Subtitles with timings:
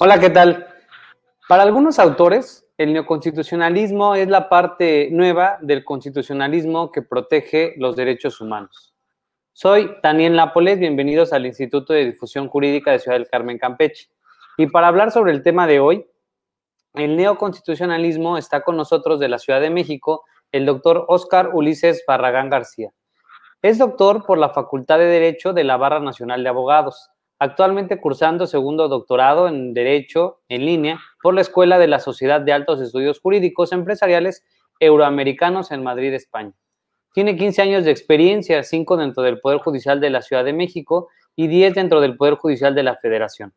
[0.00, 0.64] Hola, ¿qué tal?
[1.48, 8.40] Para algunos autores, el neoconstitucionalismo es la parte nueva del constitucionalismo que protege los derechos
[8.40, 8.94] humanos.
[9.52, 14.08] Soy Daniel Nápoles, bienvenidos al Instituto de Difusión Jurídica de Ciudad del Carmen, Campeche.
[14.56, 16.06] Y para hablar sobre el tema de hoy,
[16.94, 22.50] el neoconstitucionalismo está con nosotros de la Ciudad de México el doctor Óscar Ulises Barragán
[22.50, 22.92] García.
[23.62, 28.46] Es doctor por la Facultad de Derecho de la Barra Nacional de Abogados, actualmente cursando
[28.46, 33.20] segundo doctorado en Derecho en línea por la Escuela de la Sociedad de Altos Estudios
[33.20, 34.44] Jurídicos Empresariales
[34.80, 36.52] Euroamericanos en Madrid, España.
[37.14, 41.08] Tiene 15 años de experiencia, 5 dentro del Poder Judicial de la Ciudad de México
[41.34, 43.54] y 10 dentro del Poder Judicial de la Federación.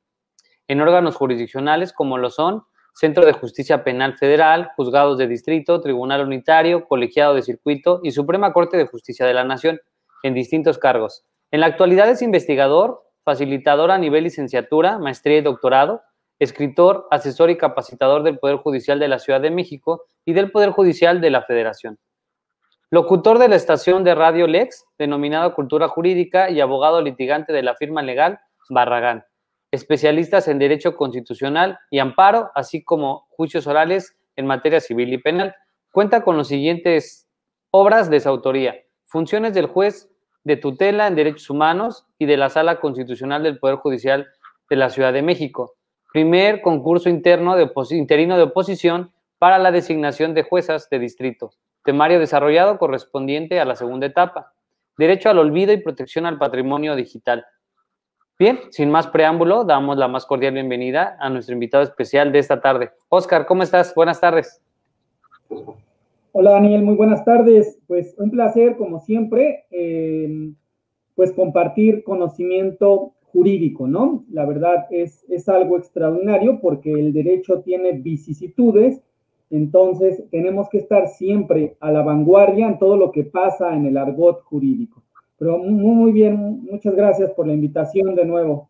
[0.68, 2.64] En órganos jurisdiccionales como lo son
[2.94, 8.54] Centro de Justicia Penal Federal, Juzgados de Distrito, Tribunal Unitario, Colegiado de Circuito y Suprema
[8.54, 9.80] Corte de Justicia de la Nación,
[10.24, 11.24] en distintos cargos.
[11.52, 16.02] En la actualidad es investigador, facilitador a nivel licenciatura, maestría y doctorado,
[16.40, 20.72] escritor, asesor y capacitador del Poder Judicial de la Ciudad de México y del Poder
[20.72, 22.00] Judicial de la Federación.
[22.90, 27.76] Locutor de la estación de Radio Lex, denominada Cultura Jurídica, y abogado litigante de la
[27.76, 29.24] firma legal Barragán
[29.72, 35.56] especialistas en Derecho Constitucional y Amparo, así como juicios orales en materia civil y penal.
[35.92, 37.28] Cuenta con los siguientes
[37.72, 38.76] obras de su autoría.
[39.06, 40.10] Funciones del juez
[40.44, 44.28] de tutela en derechos humanos y de la Sala Constitucional del Poder Judicial
[44.70, 45.76] de la Ciudad de México.
[46.12, 51.52] Primer concurso interno de interino de oposición para la designación de juezas de distrito.
[51.84, 54.54] Temario desarrollado correspondiente a la segunda etapa.
[54.98, 57.46] Derecho al olvido y protección al patrimonio digital.
[58.38, 62.60] Bien, sin más preámbulo, damos la más cordial bienvenida a nuestro invitado especial de esta
[62.60, 62.92] tarde.
[63.10, 63.94] Oscar, ¿cómo estás?
[63.96, 64.62] Buenas tardes.
[66.34, 67.78] Hola Daniel, muy buenas tardes.
[67.88, 70.56] Pues un placer, como siempre, em,
[71.14, 74.24] pues compartir conocimiento jurídico, ¿no?
[74.32, 79.02] La verdad es, es algo extraordinario porque el derecho tiene vicisitudes,
[79.50, 83.98] entonces tenemos que estar siempre a la vanguardia en todo lo que pasa en el
[83.98, 85.04] argot jurídico.
[85.38, 88.70] Pero muy, muy bien, muchas gracias por la invitación de nuevo.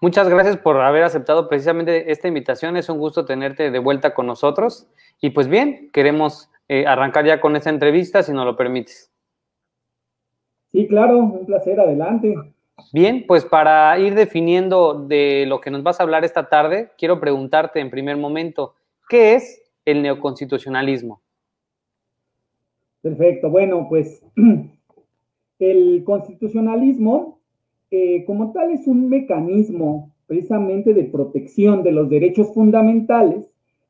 [0.00, 2.76] Muchas gracias por haber aceptado precisamente esta invitación.
[2.76, 4.86] Es un gusto tenerte de vuelta con nosotros.
[5.20, 9.10] Y pues bien, queremos eh, arrancar ya con esta entrevista, si nos lo permites.
[10.70, 12.34] Sí, claro, un placer, adelante.
[12.92, 17.18] Bien, pues para ir definiendo de lo que nos vas a hablar esta tarde, quiero
[17.18, 18.74] preguntarte en primer momento,
[19.08, 21.20] ¿qué es el neoconstitucionalismo?
[23.00, 23.50] Perfecto.
[23.50, 24.22] Bueno, pues
[25.58, 27.40] el constitucionalismo
[27.90, 33.46] eh, como tal es un mecanismo precisamente de protección de los derechos fundamentales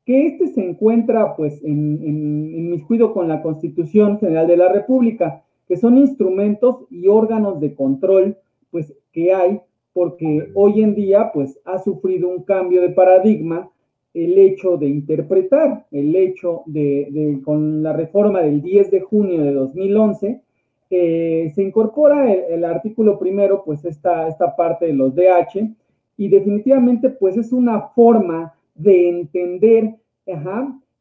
[0.09, 4.67] que este se encuentra pues en, en, en cuido con la Constitución General de la
[4.67, 8.35] República, que son instrumentos y órganos de control
[8.71, 9.61] pues que hay
[9.93, 13.69] porque hoy en día pues ha sufrido un cambio de paradigma
[14.15, 19.53] el hecho de interpretar, el hecho de, con la reforma del 10 de junio de
[19.53, 20.41] 2011,
[20.89, 25.69] eh, se incorpora el, artículo primero, pues esta, esta parte de los DH,
[26.17, 29.98] y definitivamente pues es una forma de entender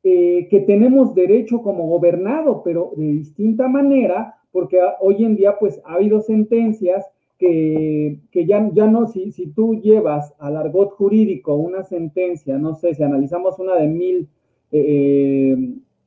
[0.02, 5.80] eh, que tenemos derecho como gobernado, pero de distinta manera, porque hoy en día pues
[5.84, 7.04] ha habido sentencias
[7.38, 12.94] que, ya, ya no, si, si tú llevas al argot jurídico una sentencia, no sé,
[12.94, 14.28] si analizamos una de mil,
[14.72, 15.56] eh,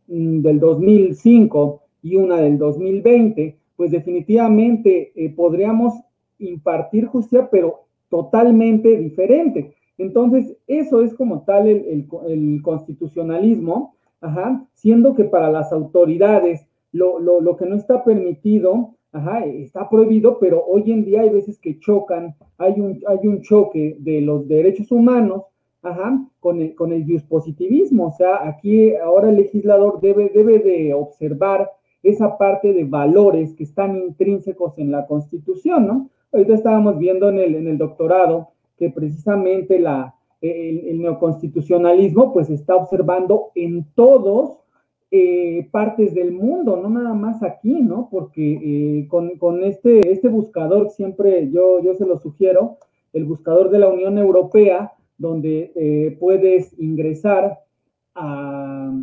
[0.07, 5.93] mm, del 2005 y una del 2020, pues definitivamente eh, podríamos
[6.39, 9.73] impartir justicia, pero totalmente diferente.
[10.01, 17.19] Entonces, eso es como tal el, el, constitucionalismo, ajá, siendo que para las autoridades lo,
[17.19, 21.59] lo, lo que no está permitido Ajá, está prohibido, pero hoy en día hay veces
[21.59, 25.43] que chocan, hay un, hay un choque de los derechos humanos,
[25.81, 28.07] ajá, con el, con el positivismo.
[28.07, 31.69] O sea, aquí ahora el legislador debe, debe de observar
[32.03, 36.09] esa parte de valores que están intrínsecos en la Constitución, ¿no?
[36.31, 38.51] Ahorita estábamos viendo en el, en el doctorado
[38.81, 44.57] que precisamente la, el, neoconstitucionalismo pues está observando en todos
[45.11, 48.09] eh, partes del mundo, no nada más aquí, ¿no?
[48.09, 52.77] Porque eh, con, este, este buscador siempre yo, yo se lo sugiero,
[53.13, 57.59] el buscador de la Unión Europea, donde eh, puedes ingresar
[58.15, 58.99] a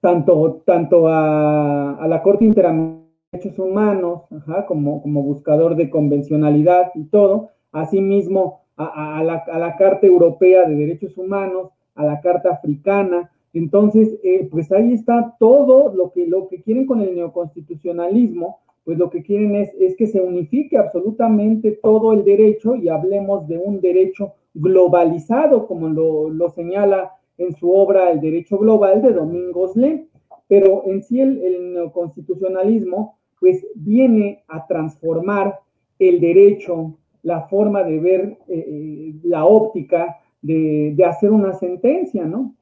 [0.00, 4.22] tanto, tanto a, la Corte Interamericana de Derechos Humanos,
[4.68, 11.70] como, como buscador de convencionalidad y todo, asimismo a, la, Carta Europea de Derechos Humanos,
[11.94, 16.86] a la Carta Africana, entonces, eh, pues ahí está todo lo que, lo que quieren
[16.86, 22.24] con el neoconstitucionalismo, pues lo que quieren es, es que se unifique absolutamente todo el
[22.24, 28.58] derecho y hablemos de un derecho globalizado, como lo, señala en su obra El Derecho
[28.58, 30.06] Global de Domingos Le.
[30.48, 35.58] Pero en sí el, el neoconstitucionalismo pues viene a transformar
[35.98, 42.24] el derecho, la forma de ver eh, eh, la óptica de, de, hacer una sentencia,
[42.24, 42.54] ¿no?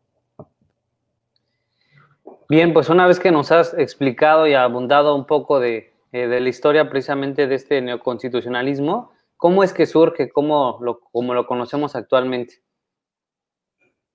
[2.49, 6.41] Bien, pues una vez que nos has explicado y abundado un poco de, eh, de
[6.41, 10.31] la historia precisamente de este neoconstitucionalismo, ¿cómo es que surge?
[10.31, 12.55] ¿Cómo lo, cómo lo conocemos actualmente?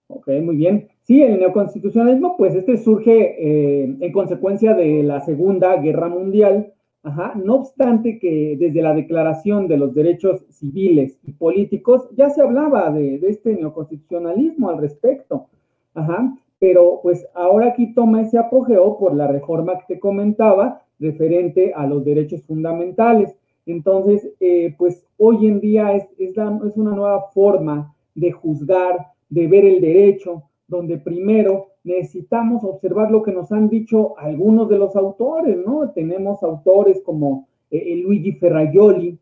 [0.07, 0.89] Ok, muy bien.
[1.03, 6.74] Sí, el neoconstitucionalismo, pues este surge eh, en consecuencia de la Segunda Guerra Mundial,
[7.06, 7.34] Ajá.
[7.36, 12.90] no obstante que desde la Declaración de los Derechos Civiles y Políticos ya se hablaba
[12.90, 15.46] de, este neoconstitucionalismo al respecto,
[15.94, 16.36] Ajá.
[16.57, 21.86] pero pues ahora aquí toma ese apogeo por la reforma que te comentaba referente a
[21.86, 23.36] los derechos fundamentales.
[23.68, 26.36] Entonces, eh, pues hoy en día es, es
[26.75, 33.32] una nueva forma de juzgar, de ver el derecho, donde primero necesitamos observar lo que
[33.32, 35.92] nos han dicho algunos de los autores, ¿no?
[35.92, 39.20] Tenemos autores como eh, Luigi Ferraioli,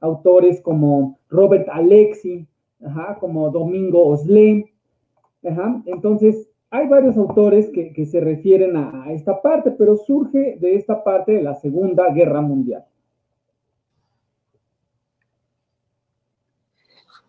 [0.00, 2.46] autores como Robert Alexi,
[3.20, 4.72] como Domingo Oslé.
[5.86, 11.32] Entonces, hay varios autores que, se refieren a, esta parte, pero surge de esta parte
[11.32, 12.84] de la Segunda Guerra Mundial.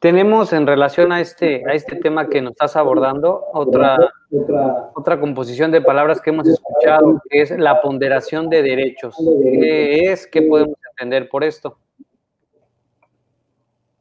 [0.04, 3.98] Tenemos en relación a este, a este tema que nos estás abordando otra,
[4.96, 9.16] otra, composición de palabras que hemos escuchado, que es la ponderación de derechos.
[9.42, 10.28] ¿Qué es?
[10.28, 11.78] ¿Qué podemos entender por esto?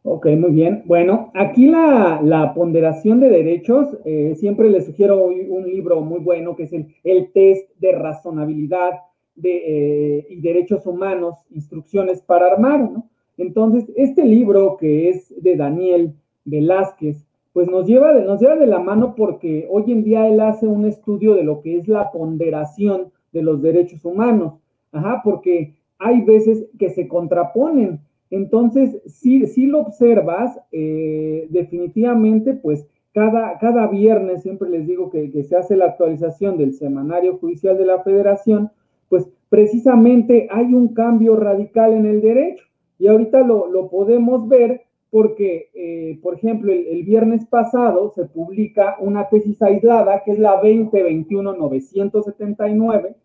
[0.03, 0.83] Ok, muy bien.
[0.87, 6.57] Bueno, aquí la, la ponderación de derechos, eh, siempre les sugiero un libro muy bueno
[6.57, 8.91] que es el, el test de razonabilidad
[9.37, 13.12] de, eh, y derechos humanos, instrucciones para armar, ¿no?
[13.37, 16.15] Entonces, este libro que es de Daniel
[16.45, 20.41] Velázquez, pues nos lleva, de, nos lleva de la mano porque hoy en día él
[20.41, 24.55] hace un estudio de lo que es la ponderación de los derechos humanos,
[24.91, 28.01] ajá, porque hay veces que se contraponen.
[28.31, 35.55] Entonces, si, lo observas, eh, definitivamente, pues cada, cada, viernes, siempre les digo que se
[35.55, 38.71] hace la actualización del Semanario Judicial de la Federación,
[39.11, 42.65] pues precisamente hay un cambio radical en el derecho.
[43.03, 48.95] Y ahorita lo, lo podemos ver porque, eh, por ejemplo, el, viernes pasado se publica
[49.01, 53.17] una tesis aislada, que es la 2021-979,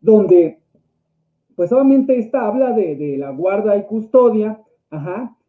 [0.00, 0.60] donde,
[1.54, 4.62] pues obviamente esta habla de, de la guarda y custodia,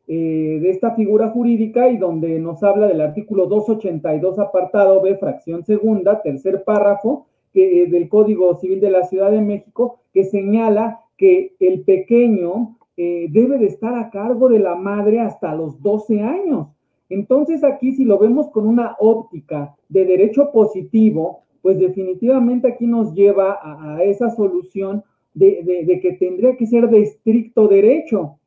[0.09, 5.63] eh, de esta figura jurídica y donde nos habla del artículo 282, apartado B, fracción
[5.63, 10.99] segunda, tercer párrafo, que, eh, del Código Civil de la Ciudad de México, que señala
[11.15, 16.21] que el pequeño eh, debe de estar a cargo de la madre hasta los 12
[16.21, 16.69] años.
[17.09, 23.13] Entonces aquí si lo vemos con una óptica de derecho positivo, pues definitivamente aquí nos
[23.13, 25.03] lleva a, esa solución
[25.33, 28.39] de, que tendría que ser de estricto derecho.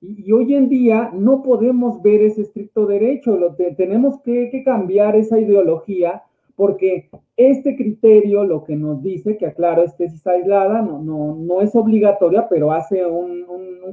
[0.00, 3.38] Y, hoy en día no podemos ver ese estricto derecho,
[3.76, 6.22] tenemos que cambiar esa ideología
[6.58, 11.60] porque este criterio lo que nos dice, que aclaro, es tesis aislada, no, no, no
[11.60, 13.44] es obligatoria, pero hace un,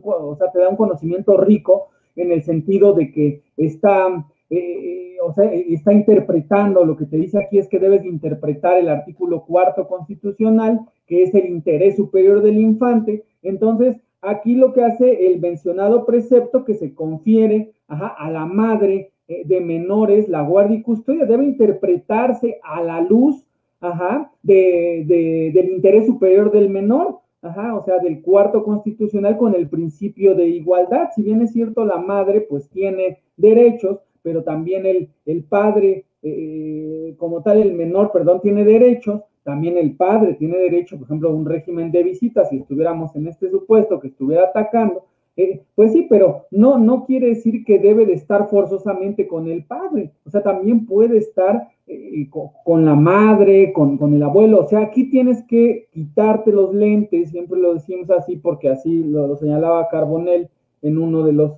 [0.02, 5.32] o sea, te da un conocimiento rico en el sentido de que está, eh, o
[5.32, 9.88] sea, está interpretando, lo que te dice aquí es que debes interpretar el artículo cuarto
[9.88, 13.26] constitucional, que es el interés superior del infante.
[13.44, 19.12] Entonces, aquí lo que hace el mencionado precepto que se confiere a la madre eh,
[19.28, 23.46] de menores, la guardia y custodia debe interpretarse a la luz
[23.80, 29.56] ajá, de, de, del interés superior del menor, ajá, o sea, del cuarto constitucional con
[29.56, 31.10] el principio de igualdad.
[31.16, 37.14] Si bien es cierto, la madre pues tiene derechos, pero también el, el padre, eh,
[37.18, 41.34] como tal, el menor, perdón, tiene derechos, también el padre tiene derecho, por ejemplo, a
[41.34, 45.06] un régimen de visitas, si estuviéramos en este supuesto que estuviera atacando,
[45.38, 49.66] eh, pues sí, pero no, no quiere decir que debe de estar forzosamente con el
[49.66, 54.62] padre, o sea, también puede estar eh, con, con, la madre, con, con, el abuelo,
[54.62, 59.28] o sea, aquí tienes que quitarte los lentes, siempre lo decimos así porque así lo,
[59.28, 60.50] lo señalaba Carbonell
[60.82, 61.54] en uno de los,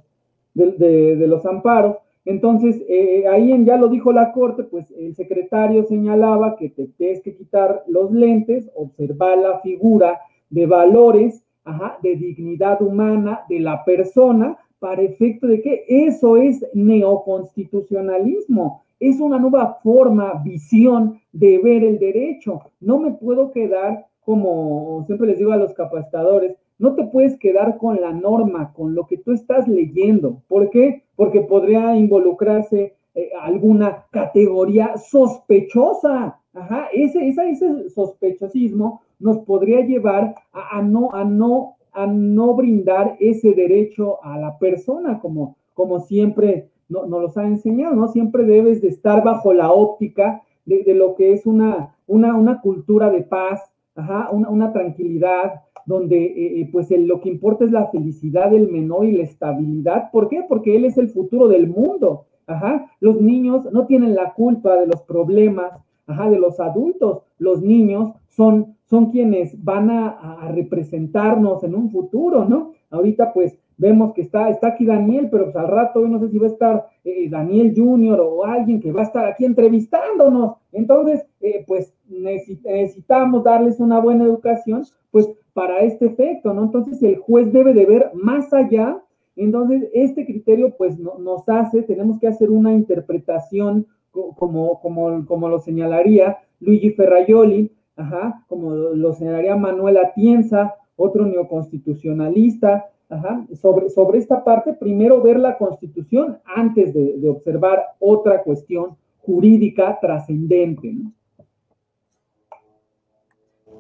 [0.54, 4.92] de, de, de los amparos, entonces, eh, ahí en, ya lo dijo la Corte, pues
[4.92, 10.20] el secretario señalaba que te tienes que quitar los lentes, observar la figura
[10.50, 16.66] de valores ajá, de dignidad humana de la persona para efecto de que eso es
[16.74, 22.62] neoconstitucionalismo, es una nueva forma, visión de ver el derecho.
[22.80, 27.78] No me puedo quedar como siempre les digo a los capacitadores, no te puedes quedar
[27.78, 30.42] con la norma, con lo que tú estás leyendo.
[30.50, 31.04] ¿Por qué?
[31.16, 36.42] Porque podría involucrarse eh, alguna categoría sospechosa.
[36.54, 43.54] Ajá, ese, ese, sospechosismo nos podría llevar a, no, a, no, a no brindar ese
[43.54, 48.08] derecho a la persona, como, como siempre nos no los ha enseñado, ¿no?
[48.08, 53.10] Siempre debes de estar bajo la óptica de, lo que es una, una, una cultura
[53.10, 53.62] de paz,
[53.96, 58.70] ajá, una, una tranquilidad, donde eh, eh, pues lo que importa es la felicidad del
[58.70, 60.12] menor y la estabilidad.
[60.12, 60.44] ¿Por qué?
[60.48, 62.26] Porque él es el futuro del mundo.
[62.46, 62.92] Ajá.
[63.00, 65.72] Los niños no tienen la culpa de los problemas
[66.06, 67.24] ajá, de los adultos.
[67.40, 72.72] Los niños son, son quienes van a, representarnos en un futuro, ¿no?
[72.90, 76.38] Ahorita pues vemos que está, está aquí Daniel, pero pues al rato no sé si
[76.38, 80.56] va a estar eh, Daniel Junior o alguien que va a estar aquí entrevistándonos.
[80.72, 81.26] Entonces,
[81.68, 86.64] pues necesitamos darles una buena educación, pues para este efecto, ¿no?
[86.64, 89.02] Entonces el juez debe de ver más allá.
[89.36, 95.60] Entonces, este criterio pues nos hace, tenemos que hacer una interpretación como, como, como lo
[95.60, 104.44] señalaría Luigi Ferraioli, ajá, como lo señalaría Manuel Atienza, otro neoconstitucionalista, ajá, sobre, sobre esta
[104.44, 110.96] parte, primero ver la constitución antes de, observar otra cuestión jurídica trascendente.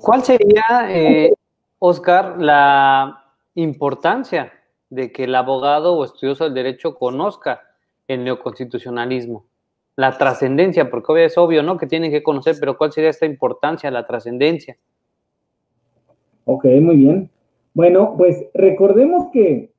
[0.02, 1.34] ¿Cuál sería eh,
[1.80, 3.24] Oscar, la
[3.56, 4.54] importancia
[4.90, 7.62] de que el abogado o estudioso del derecho conozca
[8.08, 9.46] el neoconstitucionalismo,
[9.98, 11.76] la trascendencia, porque obvio es obvio, ¿no?
[11.78, 14.78] Que tienen que conocer, pero ¿cuál sería esta importancia, la trascendencia?
[16.46, 17.32] Ok, muy bien.
[17.74, 19.72] Bueno, pues recordemos que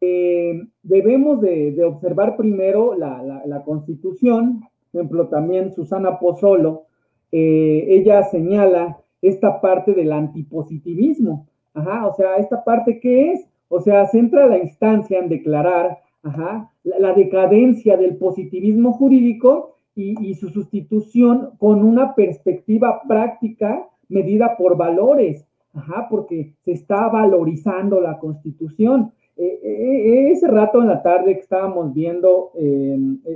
[0.00, 6.86] eh, debemos de, observar primero la, Constitución, por ejemplo, también Susana Pozzolo,
[7.30, 11.46] eh, ella señala esta parte del antipositivismo.
[11.72, 13.48] Ajá, o sea, esta parte qué es?
[13.68, 20.50] O sea, centra la instancia en declarar ajá, la, decadencia del positivismo jurídico y, su
[20.50, 29.12] sustitución con una perspectiva práctica medida por valores, ajá, porque se está valorizando la constitución.
[29.38, 32.52] Eh, eh, eh, ese rato en la tarde que estábamos viendo,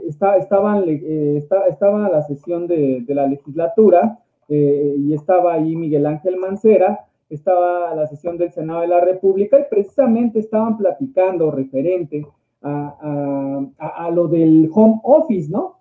[0.06, 4.18] está, estaban, estaba la sesión de, de la legislatura,
[4.52, 9.60] eh, y estaba ahí Miguel Ángel Mancera, estaba la sesión del Senado de la República
[9.60, 12.26] y precisamente estaban platicando referente
[12.62, 15.76] a, lo del home office, ¿no?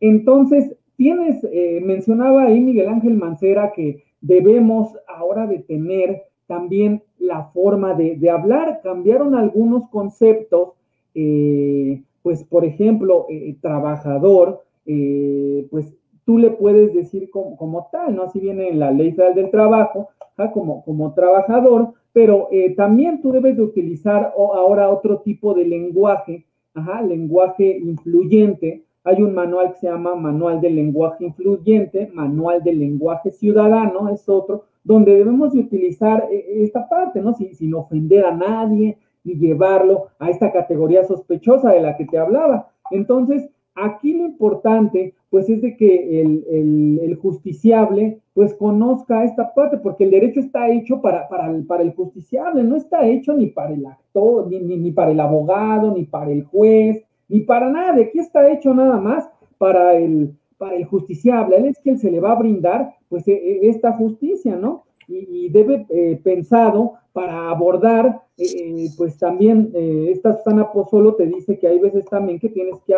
[0.00, 7.44] Entonces, tienes, eh, mencionaba ahí Miguel Ángel Mancera que debemos ahora de tener también la
[7.46, 10.70] forma de, hablar, cambiaron algunos conceptos,
[11.14, 13.26] eh, pues por ejemplo,
[13.60, 14.62] trabajador,
[15.70, 18.24] pues tú le puedes decir como, tal, ¿no?
[18.24, 20.08] Así viene en la ley federal del trabajo,
[20.52, 26.46] como, como trabajador, pero eh, también tú debes de utilizar ahora otro tipo de lenguaje,
[26.74, 28.84] ajá, lenguaje influyente.
[29.04, 34.28] Hay un manual que se llama Manual del Lenguaje Influyente, Manual del Lenguaje Ciudadano, es
[34.28, 37.34] otro, donde debemos de utilizar eh, esta parte, ¿no?
[37.34, 42.18] Sin, sin ofender a nadie y llevarlo a esta categoría sospechosa de la que te
[42.18, 42.68] hablaba.
[42.90, 50.04] Entonces, Aquí lo importante, pues, es de que el, justiciable, pues, conozca esta parte, porque
[50.04, 53.72] el derecho está hecho para, para, el, para el justiciable, no está hecho ni para
[53.72, 58.00] el actor, ni, ni, para el abogado, ni para el juez, ni para nada.
[58.02, 61.56] Aquí está hecho nada más para el, para el justiciable.
[61.56, 64.84] Él es quien se le va a brindar, pues, e, e, esta justicia, ¿no?
[65.08, 71.58] Y, debe eh, pensado para abordar, eh, pues también eh, esta Susana Pozzolo te dice
[71.58, 72.94] que hay veces también que tienes que,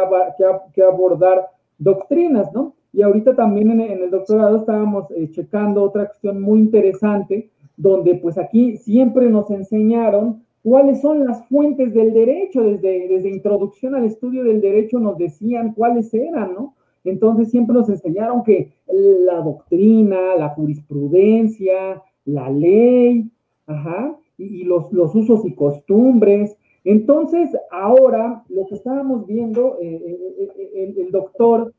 [0.73, 2.75] que, abordar doctrinas, ¿no?
[2.93, 8.77] Y ahorita también en, el doctorado estábamos checando otra cuestión muy interesante, donde pues aquí
[8.77, 14.61] siempre nos enseñaron cuáles son las fuentes del derecho, desde, desde introducción al estudio del
[14.61, 16.75] derecho nos decían cuáles eran, ¿no?
[17.05, 23.31] Entonces siempre nos enseñaron que la doctrina, la jurisprudencia, la ley,
[23.67, 26.57] ajá, y, los, usos y costumbres.
[26.85, 31.73] Entonces, ahora lo que estábamos viendo, eh, eh, eh, el, doctor,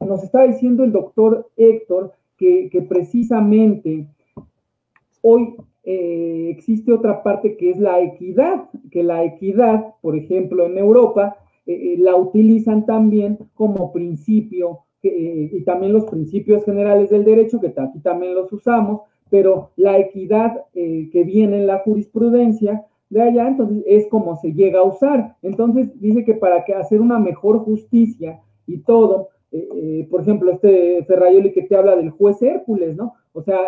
[0.00, 4.06] nos está diciendo el doctor Héctor que, que precisamente
[5.22, 11.38] hoy existe otra parte que es la equidad, que la equidad, por ejemplo, en Europa,
[11.68, 17.60] eh, eh, la utilizan también como principio, eh, y también los principios generales del derecho,
[17.60, 23.46] que aquí también los usamos, pero la equidad que viene en la jurisprudencia de allá,
[23.46, 25.36] entonces es como se llega a usar.
[25.42, 29.28] Entonces dice que para que hacer una mejor justicia y todo,
[30.08, 33.12] por ejemplo, este Ferrayoli que te habla del juez Hércules, ¿no?
[33.34, 33.58] O sea,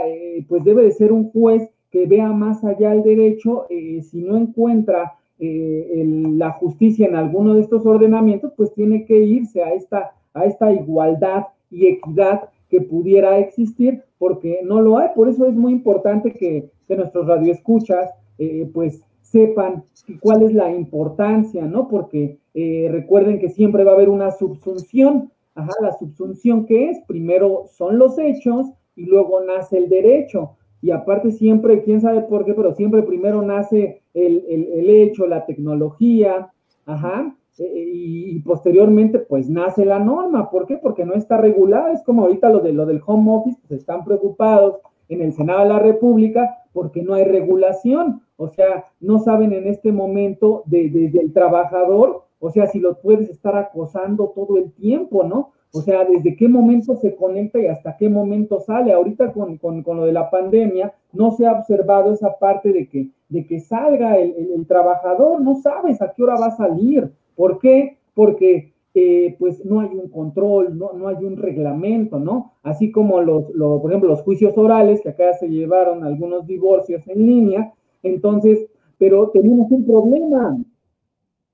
[0.48, 5.12] pues debe de ser un juez que vea más allá el derecho, si no encuentra
[5.40, 10.44] eh, la justicia en alguno de estos ordenamientos, pues tiene que irse a esta, a
[10.44, 15.08] esta igualdad y equidad que pudiera existir, porque no lo hay.
[15.14, 19.84] Por eso es muy importante que, que nuestros radioescuchas, eh, pues sepan
[20.20, 21.88] cuál es la importancia, ¿no?
[21.88, 25.30] Porque eh, recuerden que siempre va a haber una subsunción.
[25.54, 28.66] Ajá, la subsunción que es, primero son los hechos
[28.96, 30.56] y luego nace el derecho.
[30.82, 35.44] Y aparte siempre, quién sabe por qué, pero siempre primero nace el, el, hecho, la
[35.44, 36.50] tecnología,
[36.86, 40.50] ajá, e, e, y, posteriormente pues nace la norma.
[40.50, 40.78] ¿Por qué?
[40.78, 41.92] Porque no está regulada.
[41.92, 45.60] Es como ahorita lo, de, lo del home office, pues están preocupados en el Senado
[45.60, 48.22] de la República porque no hay regulación.
[48.36, 53.28] O sea, no saben en este momento desde el trabajador, o sea, si lo puedes
[53.28, 55.52] estar acosando todo el tiempo, ¿no?
[55.72, 58.92] O sea, desde qué momento se conecta y hasta qué momento sale.
[58.92, 63.46] Ahorita con, lo de la pandemia, no se ha observado esa parte de que, de
[63.46, 67.12] que salga el, trabajador, no sabes a qué hora va a salir.
[67.36, 67.98] ¿Por qué?
[68.14, 72.54] Porque eh, pues no hay un control, no, no, hay un reglamento, ¿no?
[72.64, 77.06] Así como los, los, por ejemplo, los juicios orales, que acá se llevaron algunos divorcios
[77.06, 77.72] en línea,
[78.02, 78.66] entonces,
[78.98, 80.58] pero tenemos un problema,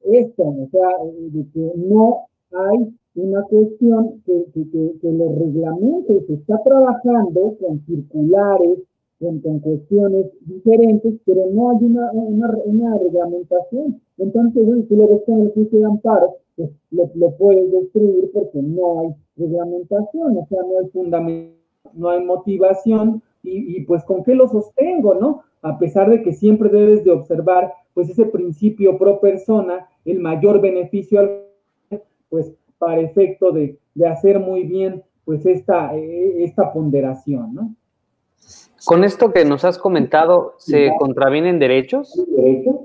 [0.03, 6.63] esto, o sea, de que no hay una cuestión que, que, los reglamentos se está
[6.63, 8.79] trabajando con circulares,
[9.19, 14.01] con, con, cuestiones diferentes, pero no hay una, una, una reglamentación.
[14.19, 18.61] Entonces, si lo ves con el juicio de amparo, pues lo, lo, puedes destruir porque
[18.61, 21.57] no hay reglamentación, o sea, no hay fundamento,
[21.95, 25.43] no hay motivación, y, y pues con qué lo sostengo, ¿no?
[25.67, 30.61] a pesar de que siempre debes de observar pues ese principio pro persona, el mayor
[30.61, 31.43] beneficio al
[32.29, 37.75] pues para efecto de, hacer muy bien pues esta, eh, esta ponderación, ¿no?
[38.85, 42.25] Con esto que nos has comentado, ¿se contravienen derechos?
[42.29, 42.77] ¿Derechos?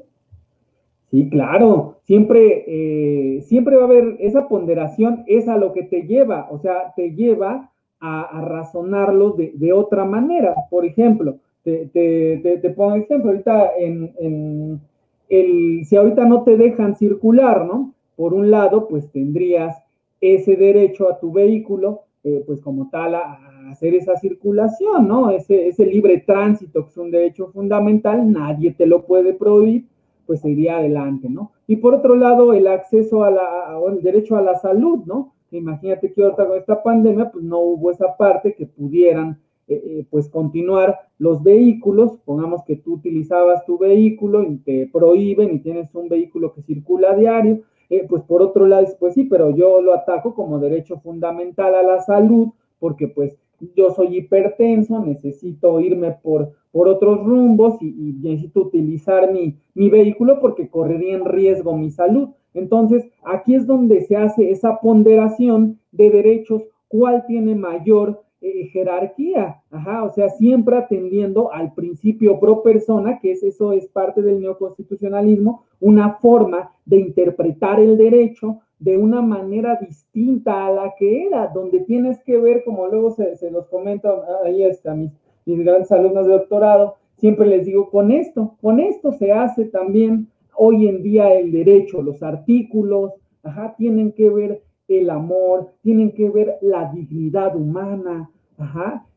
[1.11, 1.97] Sí, claro.
[2.03, 6.57] Siempre, eh, siempre va a haber esa ponderación, es a lo que te lleva, o
[6.57, 10.55] sea, te lleva a, razonarlos de, de, otra manera.
[10.71, 14.81] Por ejemplo, te, te, te, pongo ejemplo, ahorita en,
[15.29, 17.93] el, si ahorita no te dejan circular, ¿no?
[18.21, 19.83] Por un lado, pues tendrías
[20.21, 25.31] ese derecho a tu vehículo, eh, pues como tal, a, hacer esa circulación, ¿no?
[25.31, 29.87] Ese, libre tránsito, que es un derecho fundamental, nadie te lo puede prohibir,
[30.27, 31.51] pues iría adelante, ¿no?
[31.65, 35.33] Y por otro lado, el acceso a la, derecho a la salud, ¿no?
[35.49, 40.05] Imagínate que ahorita con esta pandemia, pues no hubo esa parte que pudieran eh, eh,
[40.11, 45.95] pues continuar los vehículos, pongamos que tú utilizabas tu vehículo y te prohíben y tienes
[45.95, 49.81] un vehículo que circula a diario, eh, pues por otro lado, pues sí, pero yo
[49.81, 52.47] lo ataco como derecho fundamental a la salud,
[52.79, 53.37] porque pues
[53.75, 60.39] yo soy hipertenso, necesito irme por, por otros rumbos y, necesito utilizar mi, mi vehículo
[60.39, 62.29] porque correría en riesgo mi salud.
[62.53, 69.61] Entonces, aquí es donde se hace esa ponderación de derechos, cuál tiene mayor eh, jerarquía,
[69.69, 74.41] ajá, o sea, siempre atendiendo al principio pro persona, que es eso es parte del
[74.41, 81.49] neoconstitucionalismo, una forma de interpretar el derecho de una manera distinta a la que era,
[81.53, 85.11] donde tienes que ver, como luego se, los comento ahí está, mis,
[85.45, 90.29] mis grandes alumnos de doctorado, siempre les digo, con esto, con esto se hace también
[90.55, 94.63] hoy en día el derecho, los artículos, ajá, tienen que ver
[94.99, 98.29] el amor, tienen que ver la dignidad humana,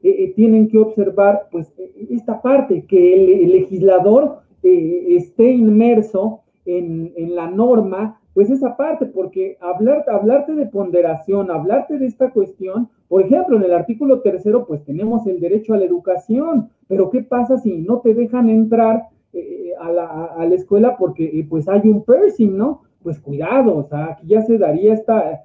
[0.02, 5.50] eh, eh, tienen que observar pues e, e, esta parte, que el, legislador eh, esté
[5.52, 12.30] inmerso en, la norma, pues esa parte, porque hablar, hablarte de ponderación, hablarte de esta
[12.30, 17.10] cuestión, por ejemplo, en el artículo tercero, pues tenemos el derecho a la educación, pero
[17.10, 19.08] ¿qué pasa si no te dejan entrar
[19.78, 19.90] a,
[20.46, 22.82] la, escuela porque pues hay un piercing, ¿no?
[23.02, 25.44] Pues cuidado, o sea, aquí ya se daría esta,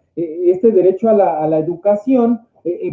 [0.51, 2.41] este derecho a la, a la educación,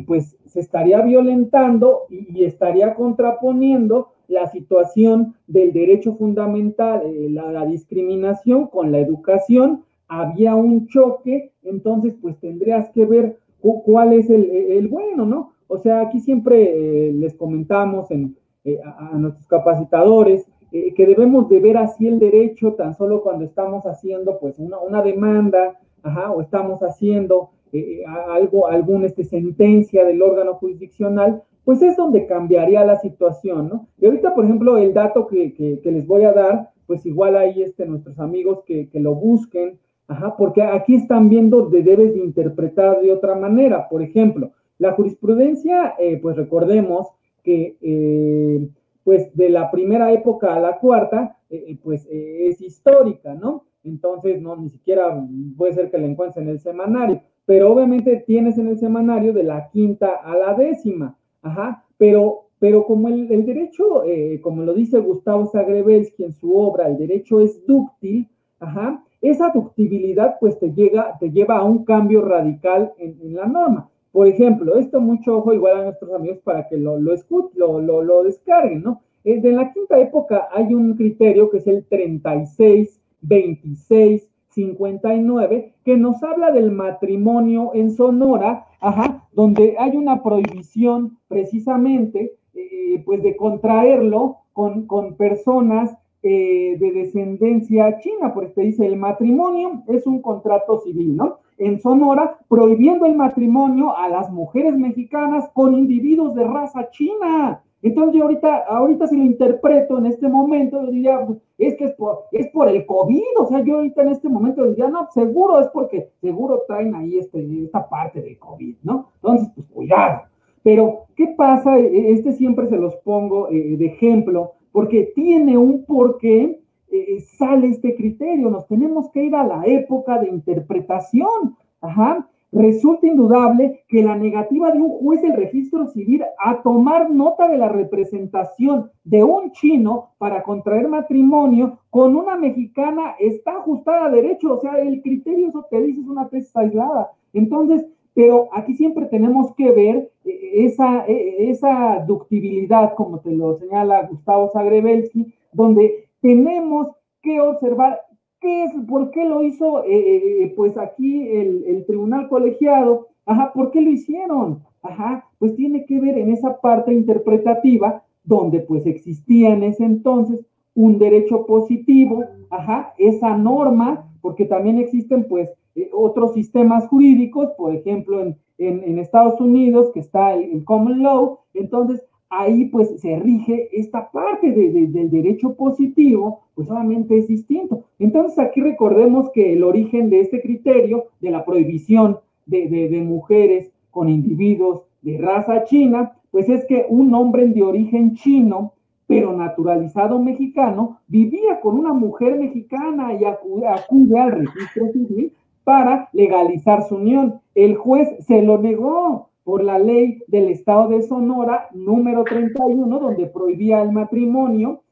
[0.06, 8.68] pues se estaría violentando y, estaría contraponiendo la situación del derecho fundamental, eh, la, discriminación
[8.68, 15.26] con la educación, había un choque, entonces pues tendrías que ver cuál es el, bueno,
[15.26, 15.52] ¿no?
[15.68, 21.60] O sea, aquí siempre eh, les comentamos en, eh, a, nuestros capacitadores que debemos de
[21.60, 26.80] ver así el derecho tan solo cuando estamos haciendo pues una demanda, ajá, o estamos
[26.82, 33.68] haciendo eh, algo, alguna este, sentencia del órgano jurisdiccional, pues es donde cambiaría la situación,
[33.68, 33.88] ¿no?
[33.98, 37.84] Y ahorita, por ejemplo, el dato que, les voy a dar, pues igual ahí este,
[37.86, 43.12] nuestros amigos que, lo busquen, ajá, porque aquí están viendo de debes de interpretar de
[43.12, 43.88] otra manera.
[43.88, 47.08] Por ejemplo, la jurisprudencia, eh, pues recordemos
[47.42, 48.68] que eh,
[49.02, 51.36] pues de la primera época a la cuarta,
[51.82, 53.65] pues es histórica, ¿no?
[53.86, 55.24] Entonces, no, ni siquiera
[55.56, 59.44] puede ser que la encuentres en el semanario, pero obviamente tienes en el semanario de
[59.44, 64.98] la quinta a la décima, ajá, pero, pero como el, derecho, eh, como lo dice
[64.98, 71.16] Gustavo Zagrebelsky en su obra, el derecho es dúctil, ajá, esa ductibilidad pues te, llega,
[71.18, 73.88] te lleva a un cambio radical en, la norma.
[74.12, 77.14] Por ejemplo, esto mucho ojo igual a nuestros amigos para que lo, lo,
[77.54, 79.02] lo, lo, lo descarguen, ¿no?
[79.24, 85.96] Eh, de la quinta época hay un criterio que es el 36 26, 59, que
[85.96, 93.36] nos habla del matrimonio en Sonora, ajá, donde hay una prohibición precisamente, eh, pues de
[93.36, 100.78] contraerlo con, con personas eh, de descendencia china, porque dice el matrimonio es un contrato
[100.80, 101.38] civil, ¿no?
[101.58, 107.62] En Sonora, prohibiendo el matrimonio a las mujeres mexicanas con individuos de raza china.
[107.86, 111.24] Entonces yo ahorita, ahorita si lo interpreto en este momento, yo diría,
[111.56, 115.06] es que es por, el COVID, o sea, yo ahorita en este momento diría, no,
[115.14, 119.10] seguro es porque seguro traen ahí este, esta parte del COVID, ¿no?
[119.16, 120.22] Entonces, pues cuidado.
[120.64, 121.78] Pero, ¿qué pasa?
[121.78, 127.20] E, e, este siempre se los pongo eh, de ejemplo, porque tiene un porqué eh,
[127.38, 128.50] sale este criterio.
[128.50, 131.56] Nos tenemos que ir a la época de interpretación.
[131.80, 137.48] Ajá resulta indudable que la negativa de un juez del registro civil a tomar nota
[137.48, 144.10] de la representación de un chino para contraer matrimonio con una mexicana está ajustada a
[144.10, 147.12] derecho, o sea, el criterio eso te dice es una tesis aislada.
[147.32, 153.58] Entonces, pero aquí siempre tenemos que ver eh, esa, eh, esa ductibilidad, como te lo
[153.58, 156.88] señala Gustavo Zagrebelsky, donde tenemos
[157.22, 158.00] que observar
[158.40, 158.72] ¿Qué es?
[158.86, 163.08] ¿Por qué lo hizo eh, eh, eh, pues aquí el, tribunal colegiado?
[163.24, 164.62] Ajá, ¿por qué lo hicieron?
[164.82, 170.44] Ajá, pues tiene que ver en esa parte interpretativa donde pues existía en ese entonces
[170.74, 175.48] un derecho positivo, ajá, esa norma, porque también existen pues
[175.92, 182.04] otros sistemas jurídicos, por ejemplo en, en, Estados Unidos que está el common law, entonces
[182.28, 187.84] ahí pues se rige esta parte del derecho positivo, pues solamente es distinto.
[187.98, 193.70] Entonces aquí recordemos que el origen de este criterio de la prohibición de, de mujeres
[193.90, 198.72] con individuos de raza china, pues es que un hombre de origen chino,
[199.06, 205.32] pero naturalizado mexicano, vivía con una mujer mexicana y acude al registro civil
[205.64, 207.40] para legalizar su unión.
[207.54, 213.26] El juez se lo negó, por la ley del Estado de Sonora número 31, donde
[213.26, 214.82] prohibía el matrimonio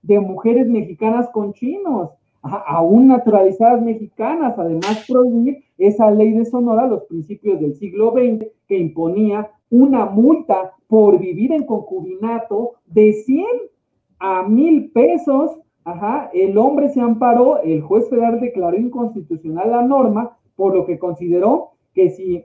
[0.00, 2.08] de mujeres mexicanas con chinos,
[2.40, 8.78] aún naturalizadas mexicanas, además prohibir esa ley de Sonora los principios del siglo XX que
[8.78, 13.46] imponía una multa por vivir en concubinato de 100
[14.18, 15.58] a 1000 pesos.
[15.84, 20.98] Ajá, el hombre se amparó, el juez federal declaró inconstitucional la norma, por lo que
[20.98, 22.44] consideró que si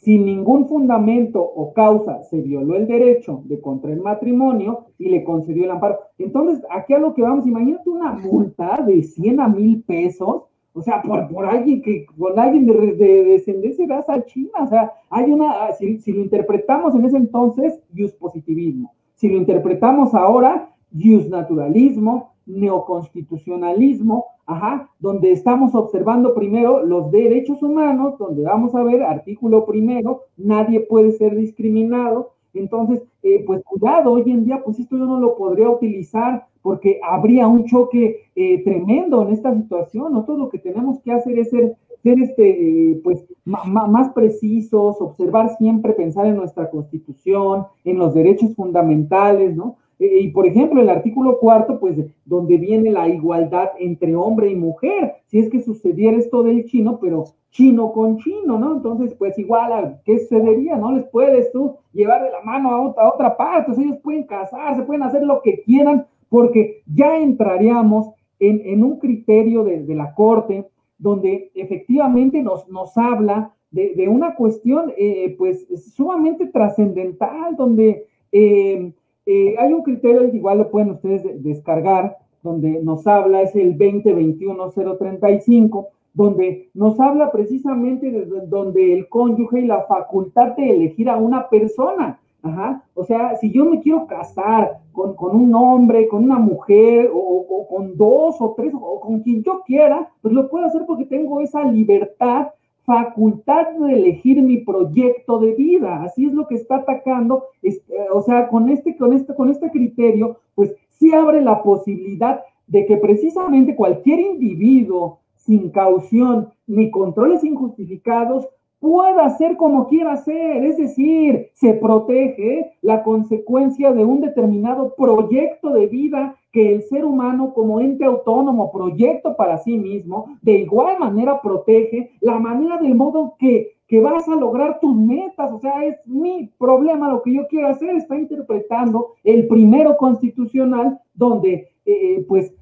[0.00, 5.64] sin ningún fundamento o causa se violó el derecho de contraer matrimonio y le concedió
[5.64, 5.98] el amparo.
[6.18, 10.82] Entonces, aquí a lo que vamos, imagínate una multa de 100 a 1000 pesos, o
[10.82, 15.30] sea, por, por alguien que, con alguien de, de descendencia de china, o sea, hay
[15.30, 18.94] una, si, si lo interpretamos en ese entonces, jus positivismo.
[19.16, 28.18] Si lo interpretamos ahora, jus naturalismo, neoconstitucionalismo, ajá, donde estamos observando primero los derechos humanos,
[28.18, 32.32] donde vamos a ver artículo primero, nadie puede ser discriminado.
[32.52, 37.00] Entonces, eh, pues cuidado, hoy en día, pues esto yo no lo podría utilizar porque
[37.02, 40.12] habría un choque eh, tremendo en esta situación.
[40.12, 45.56] Nosotros lo que tenemos que hacer es ser, ser este, eh, pues, más precisos, observar
[45.56, 49.76] siempre, pensar en nuestra constitución, en los derechos fundamentales, ¿no?
[50.00, 55.16] Y por ejemplo, el artículo cuarto, pues donde viene la igualdad entre hombre y mujer,
[55.26, 58.76] si es que sucediera esto del chino, pero chino con chino, ¿no?
[58.76, 60.76] Entonces, pues igual, ¿qué sucedería?
[60.76, 64.84] No les puedes tú llevar de la mano a otra, otra parte, ellos pueden casarse,
[64.84, 71.50] pueden hacer lo que quieran, porque ya entraríamos en, un criterio de, la Corte donde
[71.54, 78.06] efectivamente nos, nos habla de, una cuestión, eh, pues, sumamente trascendental, donde...
[78.32, 78.94] Eh,
[79.26, 85.86] eh, hay un criterio, igual lo pueden ustedes descargar, donde nos habla, es el 2021-035,
[86.14, 91.48] donde nos habla precisamente de donde el cónyuge y la facultad de elegir a una
[91.48, 92.18] persona.
[92.42, 92.82] Ajá.
[92.94, 97.96] O sea, si yo me quiero casar con, un hombre, con una mujer, o, con
[97.96, 101.62] dos o tres, o con quien yo quiera, pues lo puedo hacer porque tengo esa
[101.64, 102.48] libertad
[102.90, 106.02] facultad de elegir mi proyecto de vida.
[106.02, 107.80] Así es lo que está atacando, eh,
[108.12, 112.86] o sea, con este, con este, con este criterio, pues sí abre la posibilidad de
[112.86, 118.48] que precisamente cualquier individuo sin caución ni controles injustificados
[118.80, 125.70] pueda hacer como quiera hacer, es decir, se protege la consecuencia de un determinado proyecto
[125.70, 130.98] de vida que el ser humano como ente autónomo proyecto para sí mismo, de igual
[130.98, 135.84] manera protege la manera del modo que, que vas a lograr tus metas, o sea,
[135.84, 142.24] es mi problema, lo que yo quiero hacer está interpretando el primero constitucional donde eh,
[142.26, 142.54] pues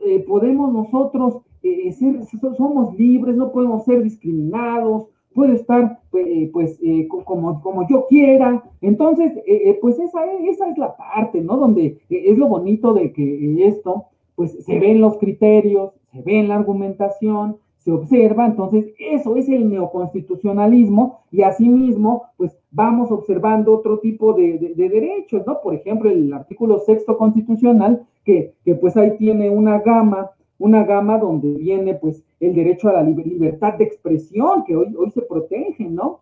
[0.00, 2.24] eh, podemos nosotros eh, ser,
[2.56, 8.60] somos libres, no podemos ser discriminados, puede estar eh, pues eh, como, como yo quiera.
[8.80, 11.56] Entonces, eh, pues esa, esa es la parte, ¿no?
[11.56, 16.48] Donde es lo bonito de que esto, pues se ven los criterios, se ve en
[16.48, 24.00] la argumentación, se observa, entonces eso es el neoconstitucionalismo y asimismo, pues vamos observando otro
[24.00, 25.60] tipo de, derechos, ¿no?
[25.62, 31.18] Por ejemplo, el artículo sexto constitucional, que, que pues ahí tiene una gama una gama
[31.18, 35.88] donde viene pues el derecho a la libertad de expresión que hoy, hoy se protege,
[35.88, 36.20] ¿no?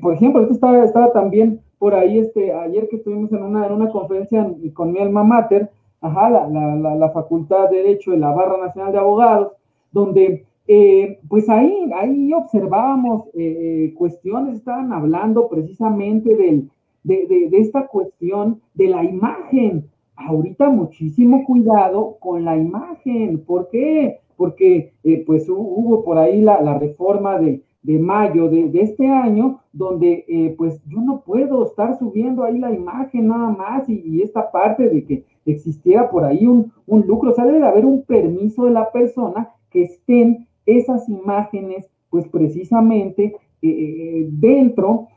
[0.00, 3.90] por ejemplo, estaba, estaba también por ahí, este, ayer que estuvimos en una, en una
[3.90, 8.58] conferencia con mi alma mater, ajá, la, la, la, Facultad de Derecho de la Barra
[8.58, 9.52] Nacional de Abogados,
[9.92, 16.70] donde eh, pues ahí, ahí observábamos eh, cuestiones, estaban hablando precisamente del,
[17.04, 23.44] de, de, de, esta cuestión de la imagen, ahorita muchísimo cuidado con la imagen.
[23.44, 24.18] ¿Por qué?
[24.38, 27.60] Porque eh, pues hubo por ahí la, reforma de,
[27.98, 33.26] mayo de, este año, donde eh, pues yo no puedo estar subiendo ahí la imagen
[33.26, 37.58] nada más y, esta parte de que existiera por ahí un, lucro, o sea, debe
[37.58, 45.08] de haber un permiso de la persona que estén esas imágenes pues precisamente eh, dentro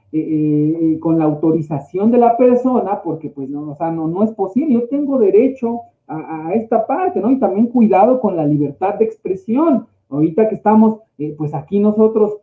[0.99, 4.73] con la autorización de la persona, porque pues no, o sea, no, no es posible,
[4.73, 7.31] yo tengo derecho a, esta parte, ¿no?
[7.31, 9.87] Y también cuidado con la libertad de expresión.
[10.09, 12.37] Ahorita que estamos, eh, pues aquí nosotros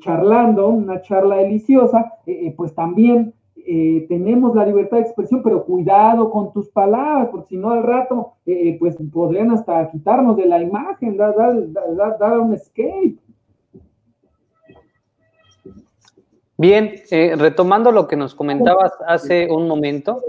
[0.00, 2.12] charlando, una charla deliciosa,
[2.54, 3.32] pues también
[4.10, 8.34] tenemos la libertad de expresión, pero cuidado con tus palabras, porque si no al rato,
[8.78, 13.16] pues podrían hasta quitarnos de la imagen, dar, dar, dar un escape.
[16.56, 20.22] Bien, eh, retomando lo que nos comentabas hace un momento,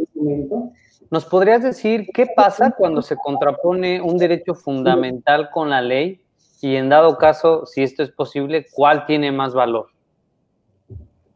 [1.11, 6.21] ¿nos podrías decir qué pasa cuando se contrapone un derecho fundamental con la ley
[6.61, 9.87] y en dado caso, si esto es posible, cuál tiene más valor?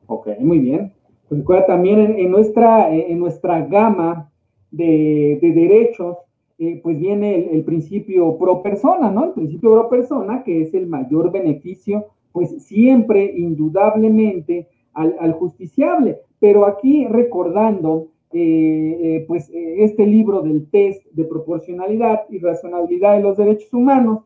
[0.08, 0.94] Ok, muy bien.
[1.28, 4.32] Pues también en, nuestra, en nuestra gama
[4.72, 6.18] de, derechos,
[6.58, 9.26] eh, pues viene el, principio pro persona, ¿no?
[9.26, 16.20] El principio pro persona, que es el mayor beneficio, pues siempre, indudablemente, al, justiciable.
[16.40, 23.16] Pero aquí recordando, eh, eh, pues, eh, este libro del test de proporcionalidad y razonabilidad
[23.18, 24.20] de los derechos humanos,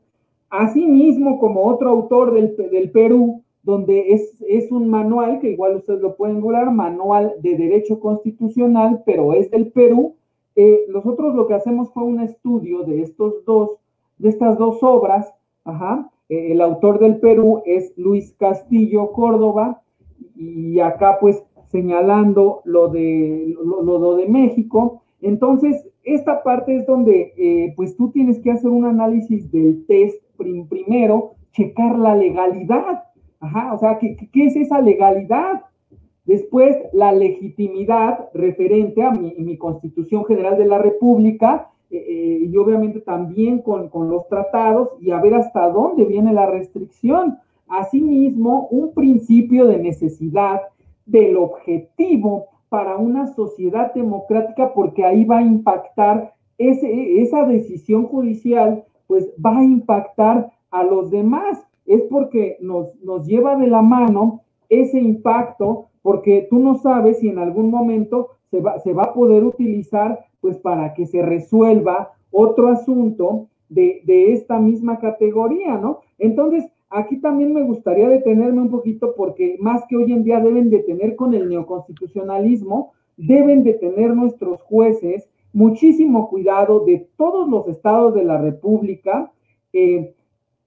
[0.50, 5.78] así mismo como otro autor del, del Perú, donde es, es, un manual, que igual
[5.78, 10.16] ustedes lo pueden googlear, manual de derecho constitucional, pero es del Perú.
[10.89, 13.78] nosotros lo que hacemos fue un estudio de estos dos,
[14.18, 15.34] de estas dos obras,
[16.28, 19.82] el autor del Perú es Luis Castillo Córdoba,
[20.36, 21.42] y acá pues
[21.73, 25.01] señalando lo de, lo, de México.
[25.21, 30.23] Entonces, esta parte es donde eh, pues tú tienes que hacer un análisis del test
[30.38, 33.05] primero, checar la legalidad.
[33.39, 35.63] Ajá, o sea, ¿qué, ¿qué, es esa legalidad?
[36.25, 42.99] Después, la legitimidad referente a mi, Constitución General de la República eh, eh, y obviamente
[42.99, 47.39] también con, con los tratados y a ver hasta dónde viene la restricción.
[47.67, 50.62] Asimismo, un principio de necesidad
[51.06, 58.84] del objetivo para una sociedad democrática, porque ahí va a impactar ese, esa decisión judicial,
[59.08, 61.63] pues va a impactar a los demás.
[61.86, 67.30] Es porque nos, nos lleva de la mano ese impacto, porque tú no sabes si
[67.30, 72.13] en algún momento se va, se va a poder utilizar pues para que se resuelva
[72.32, 76.00] otro asunto de, de esta misma categoría, ¿no?
[76.18, 80.69] Entonces, Aquí también me gustaría detenerme un poquito porque más que hoy en día deben
[80.69, 87.67] de tener con el neoconstitucionalismo, deben de tener nuestros jueces muchísimo cuidado de todos los
[87.67, 89.32] estados de la República,
[89.73, 90.13] eh,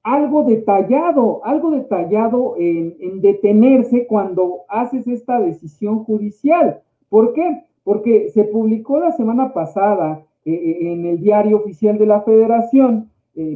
[0.03, 6.81] algo detallado, algo detallado en, detenerse cuando haces esta decisión judicial.
[7.09, 7.63] ¿Por qué?
[7.85, 13.11] Porque se publicó la semana pasada eh, eh, en el diario oficial de la Federación,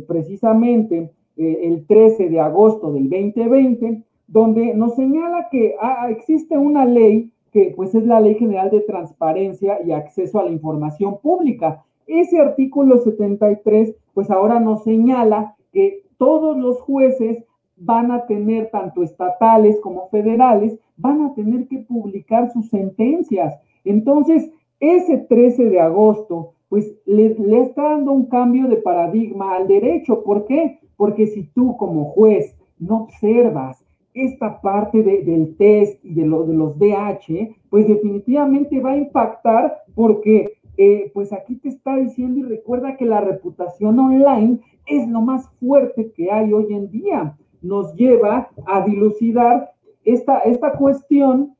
[0.06, 7.31] precisamente, el 13 de agosto del 2020, donde nos señala que ah, existe una ley
[7.53, 11.83] que pues es la Ley General de Transparencia y Acceso a la Información Pública.
[12.07, 17.44] Ese artículo 73 pues ahora nos señala que todos los jueces
[17.76, 23.59] van a tener, tanto estatales como federales, van a tener que publicar sus sentencias.
[23.85, 24.50] Entonces,
[24.81, 30.22] ese 13 de agosto, pues le, está dando un cambio de paradigma al derecho.
[30.22, 30.79] ¿Por qué?
[31.00, 33.82] Porque si tú como juez no observas
[34.12, 39.78] esta parte del test y de, lo, de los DH, pues definitivamente va a impactar
[39.94, 45.22] porque eh, pues aquí te está diciendo y recuerda que la reputación online es lo
[45.22, 47.34] más fuerte que hay hoy en día.
[47.62, 49.72] Nos lleva a dilucidar
[50.04, 51.56] esta, esta cuestión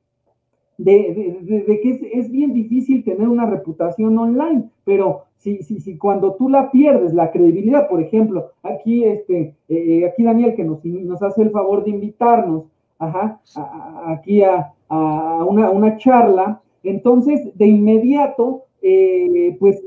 [0.85, 6.49] de, que es, bien difícil tener una reputación online, pero si, si, si cuando tú
[6.49, 11.43] la pierdes, la credibilidad, por ejemplo, aquí, este, eh, aquí Daniel que nos, nos, hace
[11.43, 12.65] el favor de invitarnos,
[12.99, 13.41] ajá,
[14.07, 19.83] aquí a, una, una, charla, entonces de inmediato, eh, pues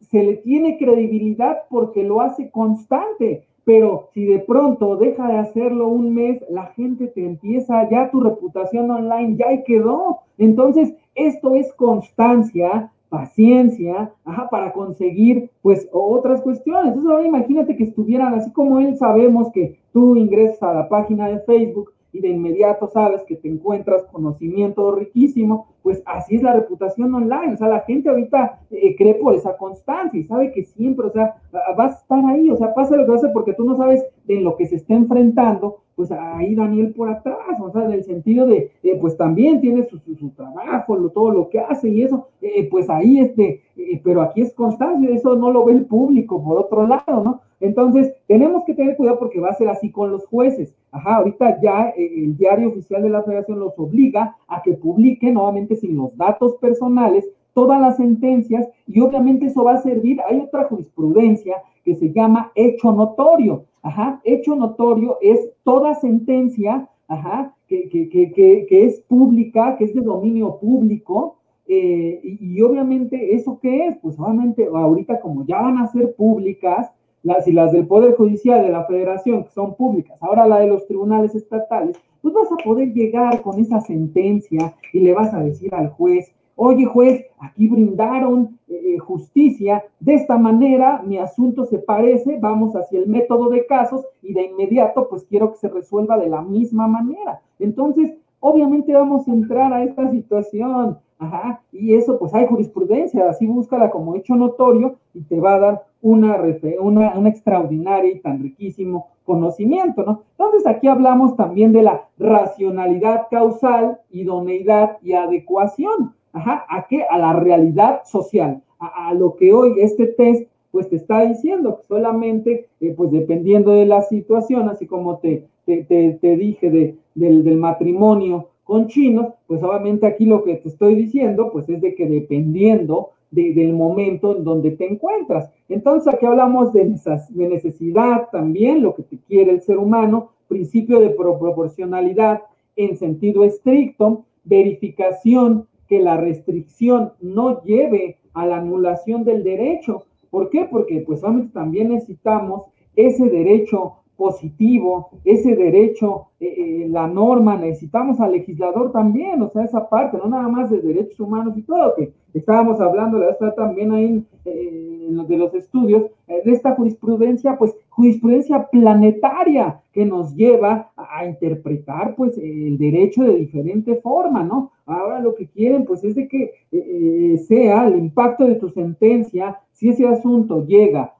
[0.00, 3.44] se le tiene credibilidad porque lo hace constante.
[3.66, 8.20] Pero si de pronto deja de hacerlo un mes, la gente te empieza, ya tu
[8.20, 10.20] reputación online ya quedó.
[10.38, 16.86] Entonces, esto es constancia, paciencia, ajá, para conseguir pues otras cuestiones.
[16.86, 21.28] Entonces, ahora imagínate que estuvieran así como él, sabemos que tú ingresas a la página
[21.28, 26.54] de Facebook y de inmediato sabes que te encuentras conocimiento riquísimo, pues así es la
[26.54, 27.52] reputación online.
[27.52, 31.10] O sea, la gente ahorita eh, cree por esa constancia y sabe que siempre, o
[31.10, 31.36] sea,
[31.76, 34.44] vas a estar ahí, o sea, pasa lo que pasa porque tú no sabes en
[34.44, 38.46] lo que se está enfrentando, pues ahí Daniel por atrás, o sea, en el sentido
[38.46, 42.66] de, eh, pues también tiene su, su, trabajo, todo lo que hace y eso, eh,
[42.70, 43.62] pues ahí este,
[44.02, 47.40] pero aquí es constancia, eso no lo ve el público por otro lado, ¿no?
[47.60, 50.74] Entonces, tenemos que tener cuidado porque va a ser así con los jueces.
[50.92, 55.34] Ajá, ahorita ya eh, el diario oficial de la federación los obliga a que publiquen
[55.34, 60.20] nuevamente sin los datos personales todas las sentencias y obviamente eso va a servir.
[60.28, 63.64] Hay otra jurisprudencia que se llama hecho notorio.
[63.82, 69.94] Ajá, hecho notorio es toda sentencia, ajá, que, que, que, que es pública, que es
[69.94, 71.36] de dominio público,
[71.68, 73.96] eh, y, y, obviamente, ¿eso qué es?
[73.98, 76.92] Pues obviamente ahorita como ya van a ser públicas,
[77.26, 80.68] las, y las del Poder Judicial de la Federación, que son públicas, ahora la de
[80.68, 85.40] los tribunales estatales, pues vas a poder llegar con esa sentencia y le vas a
[85.40, 91.64] decir al juez, oye juez, aquí brindaron eh, eh, justicia, de esta manera mi asunto
[91.64, 95.68] se parece, vamos hacia el método de casos y de inmediato pues quiero que se
[95.68, 97.40] resuelva de la misma manera.
[97.58, 103.46] Entonces, obviamente vamos a entrar a esta situación, ajá, y eso pues hay jurisprudencia, así
[103.46, 106.36] búscala como hecho notorio y te va a dar una,
[106.80, 110.22] una, un extraordinario y tan riquísimo conocimiento, ¿no?
[110.32, 116.14] Entonces aquí hablamos también de la racionalidad causal, idoneidad y adecuación.
[116.32, 117.04] Ajá, ¿a qué?
[117.10, 122.68] A la realidad social, a, lo que hoy este test pues te está diciendo, solamente
[122.80, 128.50] eh, pues dependiendo de la situación, así como te, te, dije de, del, del matrimonio
[128.66, 133.10] con chinos, pues obviamente aquí lo que te estoy diciendo pues es de que dependiendo
[133.30, 135.50] del momento en donde te encuentras.
[135.68, 136.84] Entonces aquí hablamos de,
[137.30, 142.42] necesidad también, lo que te quiere el ser humano, principio de proporcionalidad
[142.74, 150.06] en sentido estricto, verificación que la restricción no lleve a la anulación del derecho.
[150.30, 150.66] ¿Por qué?
[150.68, 151.20] Porque pues
[151.52, 159.42] también necesitamos ese derecho positivo, ese derecho, eh, eh, la norma, necesitamos al legislador también,
[159.42, 163.18] o sea, esa parte, no nada más de derechos humanos y todo, que estábamos hablando,
[163.18, 170.04] la está también ahí eh, de los estudios, de esta jurisprudencia, pues jurisprudencia planetaria que
[170.04, 174.72] nos lleva a, interpretar pues el derecho de diferente forma, ¿no?
[174.84, 179.88] Ahora lo que quieren pues es de que sea el impacto de tu sentencia, si
[179.88, 181.15] ese asunto llega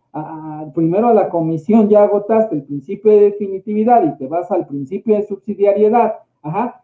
[0.74, 5.16] primero a la comisión ya agotaste el principio de definitividad y te vas al principio
[5.16, 6.14] de subsidiariedad,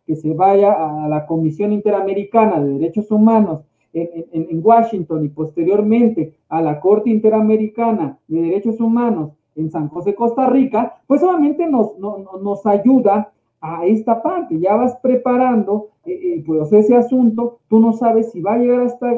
[0.06, 6.60] que se vaya a la Comisión Interamericana de Derechos Humanos en, Washington y posteriormente a
[6.60, 12.66] la Corte Interamericana de Derechos Humanos en San José, Costa Rica, pues obviamente nos, nos
[12.66, 18.32] ayuda a esta parte, ya vas preparando eh, eh, pues ese asunto, tú no sabes
[18.32, 19.10] si va a llegar hasta,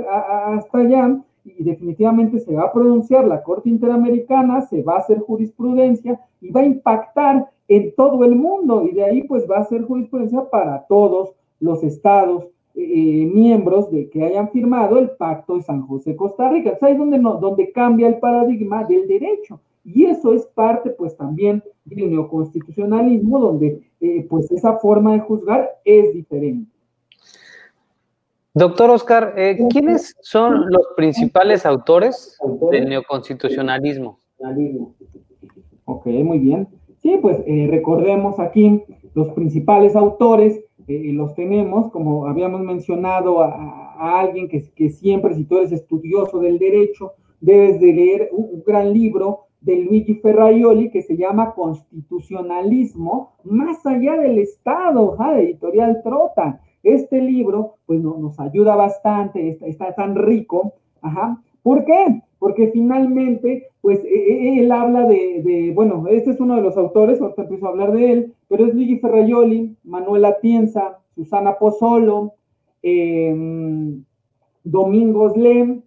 [0.54, 5.18] hasta allá, y definitivamente se va a pronunciar la Corte Interamericana, se va a hacer
[5.20, 9.64] jurisprudencia y va a impactar en todo el mundo y de ahí pues va a
[9.64, 15.62] ser jurisprudencia para todos los estados eh, miembros de que hayan firmado el Pacto de
[15.62, 16.70] San José, Costa Rica.
[16.70, 17.40] Entonces ahí es donde, no,
[17.72, 19.60] cambia el paradigma del derecho.
[19.84, 23.82] Y eso es parte, pues, también del neoconstitucionalismo, donde
[24.28, 26.73] pues esa forma de juzgar es diferente.
[28.56, 32.38] Doctor Oscar, eh, ¿quiénes son los principales autores
[32.70, 34.20] del neoconstitucionalismo?
[35.84, 36.68] Ok, muy bien.
[37.02, 38.84] Sí, pues eh, recordemos aquí
[39.14, 45.44] los principales autores, eh, los tenemos, como habíamos mencionado, a, alguien que, que, siempre, si
[45.44, 51.02] tú eres estudioso del derecho, debes de leer un, gran libro de Luigi Ferraioli que
[51.02, 56.60] se llama Constitucionalismo más allá del Estado, de editorial Trota.
[56.84, 61.40] Este libro, pues nos ayuda bastante, está, tan rico, ajá.
[61.62, 62.22] ¿Por qué?
[62.38, 67.20] Porque finalmente, pues e, e, él habla de, bueno, este es uno de los autores,
[67.20, 72.34] ahorita empiezo a hablar de él, pero es Luigi Ferraioli, Manuel Atienza, Susana Pozzolo,
[72.82, 74.04] em,
[74.62, 75.82] Domingos Lem,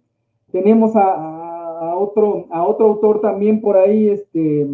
[0.50, 4.66] tenemos a, otro, a otro autor también por ahí, este,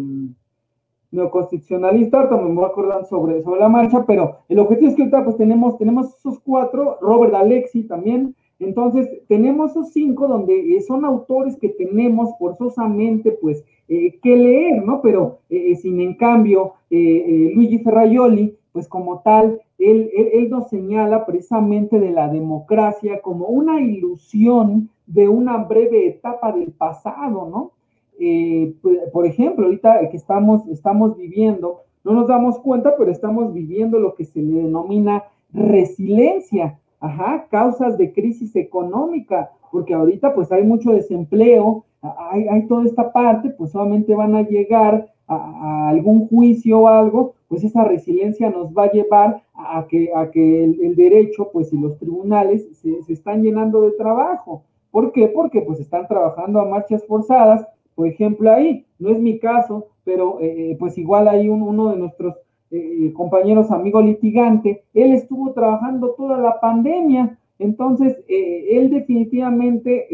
[1.11, 5.03] neoconstitucionalista, ahorita me voy a acordar sobre, sobre la marcha, pero el objetivo es que
[5.03, 10.81] ahorita pues tenemos, tenemos esos cuatro, Robert Alexi también, entonces tenemos esos cinco donde eh,
[10.81, 15.01] son autores que tenemos forzosamente pues eh, que leer, ¿no?
[15.01, 21.25] Pero eh, sin en cambio Luigi Ferraioli, pues como tal, él, él, él nos señala
[21.25, 27.71] precisamente de la democracia como una ilusión de una breve etapa del pasado, ¿no?
[28.19, 33.53] Eh, pues, por ejemplo, ahorita que estamos, estamos viviendo, no nos damos cuenta, pero estamos
[33.53, 40.51] viviendo lo que se le denomina resiliencia, ajá, causas de crisis económica, porque ahorita pues
[40.51, 46.81] hay mucho desempleo, hay, toda esta parte, pues solamente van a llegar a, algún juicio
[46.81, 51.49] o algo, pues esa resiliencia nos va a llevar a que, a que el, derecho,
[51.51, 54.63] pues y los tribunales se, se, están llenando de trabajo.
[54.91, 55.27] ¿Por qué?
[55.27, 60.37] Porque pues están trabajando a marchas forzadas, por ejemplo, ahí, no es mi caso, pero
[60.41, 62.35] eh, pues igual hay uno de nuestros
[62.71, 70.07] eh, compañeros, amigo litigante, él estuvo trabajando toda la pandemia, entonces eh, él definitivamente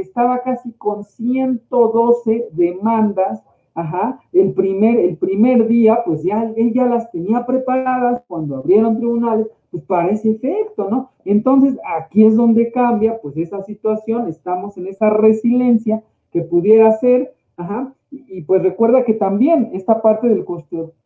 [0.00, 3.42] estaba casi con 112 demandas,
[3.74, 8.96] ajá, el primer, el primer día, pues ya él ya las tenía preparadas cuando abrieron
[8.96, 11.10] tribunales, pues para ese efecto, ¿no?
[11.24, 16.02] Entonces aquí es donde cambia, pues esa situación, estamos en esa resiliencia,
[16.34, 20.44] que pudiera ser, ajá, y, pues recuerda que también esta parte del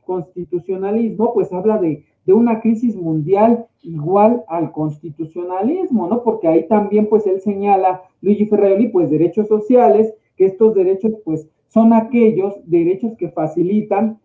[0.05, 6.22] constitucionalismo pues habla de, de, una crisis mundial igual al constitucionalismo, ¿no?
[6.22, 11.47] Porque ahí también pues él señala, Luigi Ferrari, pues derechos sociales, que estos derechos pues
[11.68, 14.18] son aquellos derechos que facilitan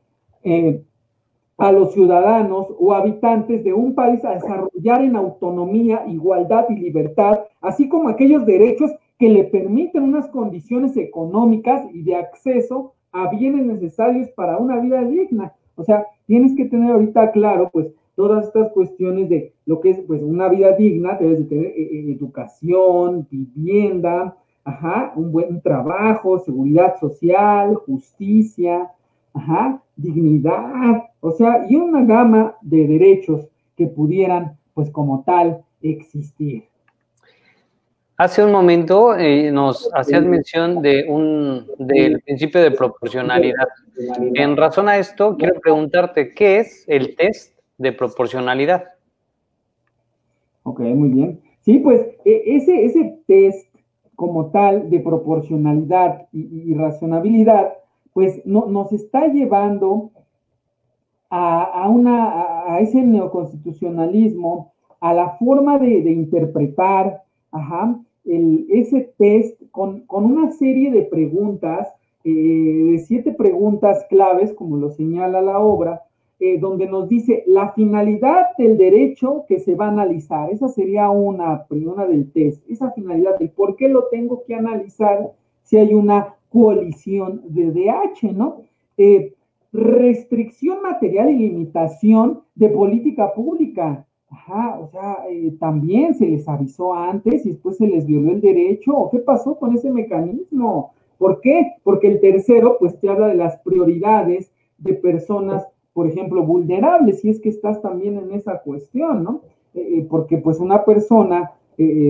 [0.43, 0.81] eh,
[1.57, 7.41] a los ciudadanos o habitantes de un país a desarrollar en autonomía, igualdad y libertad,
[7.61, 8.91] así como aquellos derechos
[9.23, 15.01] que le permiten unas condiciones económicas y de acceso a bienes necesarios para una vida
[15.01, 15.53] digna.
[15.77, 20.01] O sea, tienes que tener ahorita claro, pues, todas estas cuestiones de lo que es,
[20.01, 26.39] pues, una vida digna, debes de tener eh, eh, educación, vivienda, ajá, un buen trabajo,
[26.39, 28.91] seguridad social, justicia,
[29.33, 33.47] ajá, dignidad, o sea, y una gama de derechos
[33.77, 36.65] que pudieran, pues, como tal, existir.
[38.15, 43.67] Hace un momento eh, nos hacías mención de un, del principio de proporcionalidad.
[44.35, 48.83] En razón a esto, quiero preguntarte, ¿qué es el test de proporcionalidad?
[50.61, 51.41] Ok, muy bien.
[51.61, 53.73] Sí, pues e, ese, ese test
[54.15, 57.73] como tal de proporcionalidad y, razonabilidad,
[58.13, 60.11] pues no, nos está llevando
[61.31, 67.23] a, una, a ese neoconstitucionalismo, a la forma de, de interpretar,
[67.53, 71.87] Ajá, el, ese test con, una serie de preguntas,
[72.23, 76.01] eh, de siete preguntas claves, como lo señala la obra,
[76.39, 80.49] eh, donde nos dice la finalidad del derecho que se va a analizar.
[80.49, 82.67] Esa sería una, una del test.
[82.69, 85.31] Esa finalidad, del por qué lo tengo que analizar
[85.61, 88.61] si hay una coalición de DH, ¿no?
[88.97, 89.35] Eh,
[89.71, 94.05] restricción material y limitación de política pública.
[94.33, 98.41] Ajá, o sea, eh, también se les avisó antes y después se les violó el
[98.41, 99.09] derecho.
[99.11, 100.93] ¿Qué pasó con ese mecanismo?
[101.19, 101.73] ¿Por qué?
[101.83, 107.29] Porque el tercero, pues te habla de las prioridades de personas, por ejemplo, vulnerables, si
[107.29, 109.41] es que estás también en esa cuestión, ¿no?
[109.75, 111.51] Eh, eh, porque pues una persona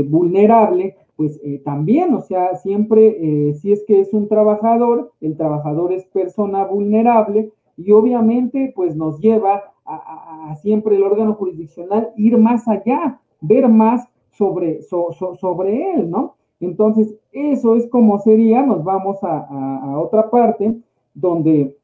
[0.10, 6.04] vulnerable, pues también, o sea, siempre, si es que es un trabajador, el trabajador es
[6.08, 13.20] persona vulnerable y obviamente pues nos lleva a, siempre el órgano jurisdiccional ir más allá,
[13.42, 16.36] ver más sobre, sobre él, ¿no?
[16.60, 20.76] Entonces, eso es como sería, nos vamos a, otra parte
[21.14, 21.78] donde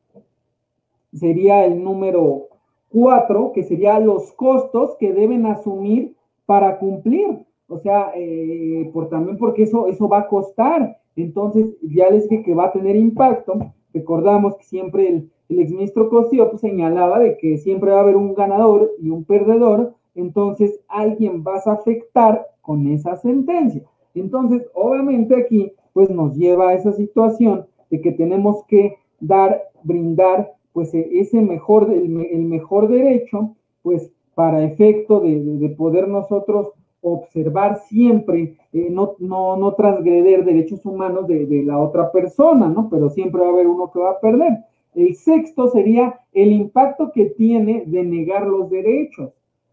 [1.14, 2.48] sería el número
[2.90, 7.46] cuatro, que serían los costos que deben asumir para cumplir.
[7.68, 10.98] O sea, eh, por, también porque eso, eso va a costar.
[11.16, 13.74] Entonces, ya les dije que va a tener impacto.
[13.94, 18.16] Recordamos que siempre el, el exministro Cosío pues, señalaba de que siempre va a haber
[18.16, 19.96] un ganador y un perdedor.
[20.14, 23.82] Entonces, alguien vas a afectar con esa sentencia.
[24.14, 30.54] Entonces, obviamente aquí, pues nos lleva a esa situación de que tenemos que dar, brindar,
[30.72, 36.70] pues ese mejor, el, mejor derecho, pues para efecto de, poder nosotros
[37.02, 42.90] observar siempre, eh, no, no, no, transgreder derechos humanos de, de, la otra persona, ¿no?
[42.90, 44.60] Pero siempre va a haber uno que va a perder.
[44.94, 49.32] El sexto sería el impacto que tiene de negar los derechos.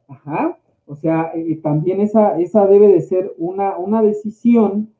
[0.08, 0.58] Ajá.
[0.86, 4.90] O sea, eh, también esa, esa debe de ser una, una decisión,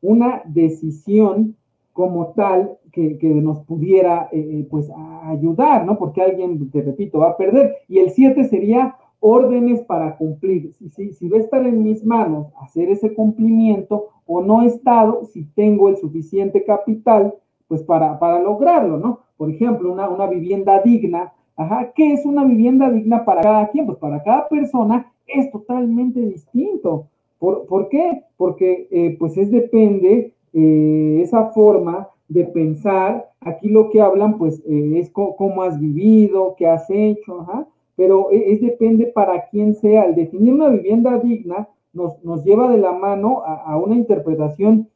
[0.00, 1.56] una decisión
[1.92, 4.88] como tal que, nos pudiera eh, eh, pues
[5.24, 5.98] ayudar, ¿no?
[5.98, 7.76] Porque alguien, te repito, va a perder.
[7.88, 10.72] Y el siete sería órdenes para cumplir.
[10.72, 15.44] Si, si, va a estar en mis manos hacer ese cumplimiento o no estado, si
[15.44, 17.34] tengo el suficiente capital,
[17.70, 19.20] pues para, para lograrlo, ¿no?
[19.38, 23.84] Por ejemplo, una, una vivienda digna Ajá, ¿qué es una vivienda digna para cada quien?
[23.84, 27.08] Pues para cada persona es totalmente distinto.
[27.38, 28.22] ¿Por, qué?
[28.38, 33.28] Porque eh, pues es depende eh, esa forma de pensar.
[33.42, 38.30] Aquí lo que hablan pues eh, es cómo has vivido, qué has hecho, ajá, pero
[38.30, 40.06] e, es, depende para quién sea.
[40.06, 44.88] El definir una vivienda digna nos, nos lleva de la mano a, una interpretación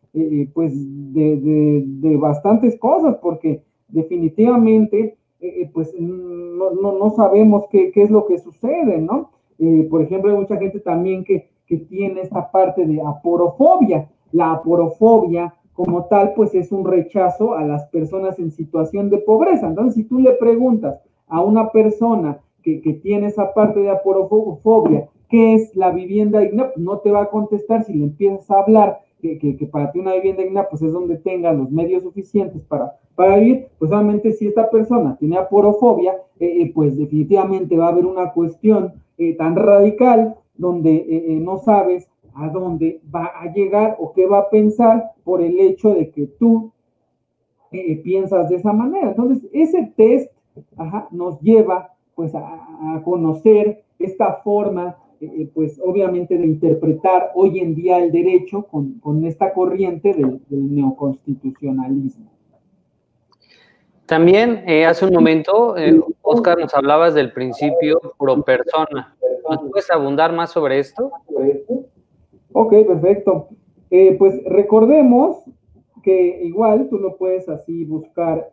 [0.52, 0.72] pues
[1.12, 8.10] de, de bastantes cosas, porque definitivamente eh, eh, pues no, no, sabemos qué, qué, es
[8.10, 9.30] lo que sucede, ¿no?
[9.58, 14.08] Eh, por ejemplo, hay mucha gente también que, que tiene esta parte de aporofobia.
[14.32, 19.66] La aporofobia como tal, pues es un rechazo a las personas en situación de pobreza.
[19.66, 20.98] Entonces, si tú le preguntas
[21.28, 26.70] a una persona que, que tiene esa parte de aporofobia, ¿qué es la vivienda digna?
[26.76, 29.03] No te va a contestar si le empiezas a hablar
[29.38, 33.36] que, para ti una vivienda digna, pues es donde tenga los medios suficientes para para
[33.36, 38.06] vivir, pues solamente si esta persona tiene aporofobia, eh, eh, pues definitivamente va a haber
[38.06, 44.26] una cuestión eh, tan radical donde no sabes a dónde va a llegar o qué
[44.26, 46.70] va a pensar por el hecho de que tú
[48.04, 49.08] piensas de esa manera.
[49.08, 50.30] Entonces, ese test
[51.10, 54.96] nos lleva pues a, conocer esta forma,
[55.54, 62.34] pues obviamente de interpretar hoy en día el derecho con, esta corriente del neoconstitucionalismo.
[64.06, 69.16] También eh, hace un momento, eh, Oscar, nos hablabas del principio pro persona.
[69.48, 71.10] ¿Nos puedes abundar más sobre esto?
[72.52, 73.48] Ok, perfecto.
[73.90, 75.42] Eh, pues recordemos
[76.02, 78.50] que igual tú lo puedes así buscar,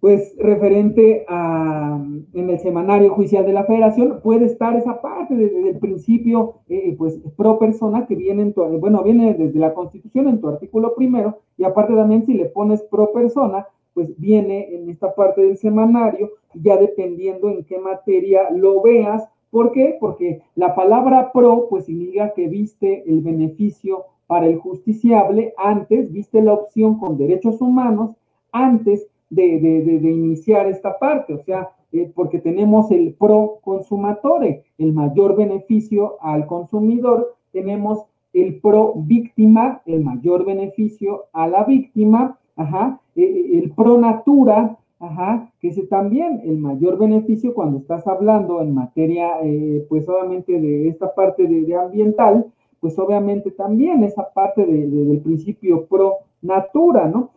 [0.00, 1.98] pues referente a,
[2.34, 6.56] en el semanario judicial de la federación, puede estar esa parte del principio,
[6.98, 11.38] pues pro persona que viene, en bueno, viene desde la constitución en tu artículo primero,
[11.56, 16.32] y aparte también si le pones pro persona, pues viene en esta parte del semanario,
[16.52, 19.26] ya dependiendo en qué materia lo veas.
[19.50, 19.96] ¿Por qué?
[19.98, 26.42] Porque la palabra pro, pues significa que viste el beneficio para el justiciable antes, viste
[26.42, 28.14] la opción con derechos humanos
[28.52, 34.92] antes de, de, iniciar esta parte, o sea, eh, porque tenemos el pro consumatore, el
[34.92, 43.00] mayor beneficio al consumidor, tenemos el pro víctima, el mayor beneficio a la víctima, ajá,
[43.16, 48.62] e, e, el pro natura, ajá, que es también el mayor beneficio cuando estás hablando
[48.62, 52.46] en materia, eh, pues obviamente de esta parte de, ambiental,
[52.80, 57.30] pues obviamente también esa parte del principio pro natura, ¿no?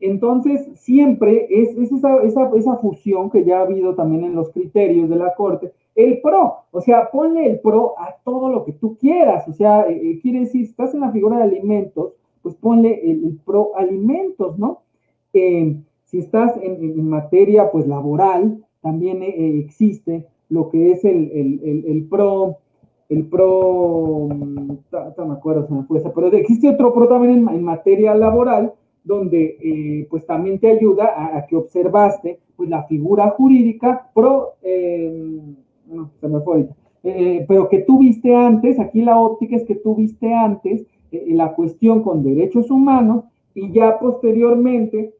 [0.00, 5.16] Entonces, siempre es, esa, esa, fusión que ya ha habido también en los criterios de
[5.16, 9.46] la Corte, el pro, o sea, ponle el pro a todo lo que tú quieras,
[9.46, 13.38] o sea, eh, eh, quiere decir, estás en la figura de alimentos, pues ponle el,
[13.44, 14.80] pro alimentos, ¿no?
[15.34, 22.58] Eh, si estás en, materia, pues laboral, también existe lo que es el, pro,
[23.08, 28.14] el pro, no me acuerdo, se me fue pero existe otro pro también en materia
[28.14, 28.74] laboral,
[29.04, 35.40] donde eh, pues también te ayuda a, que observaste pues la figura jurídica pro, eh,
[35.86, 36.68] no, se me fue
[37.04, 41.52] eh, pero que tú viste antes, aquí la óptica es que tú viste antes la
[41.52, 43.24] cuestión con derechos humanos
[43.54, 45.14] y ya posteriormente,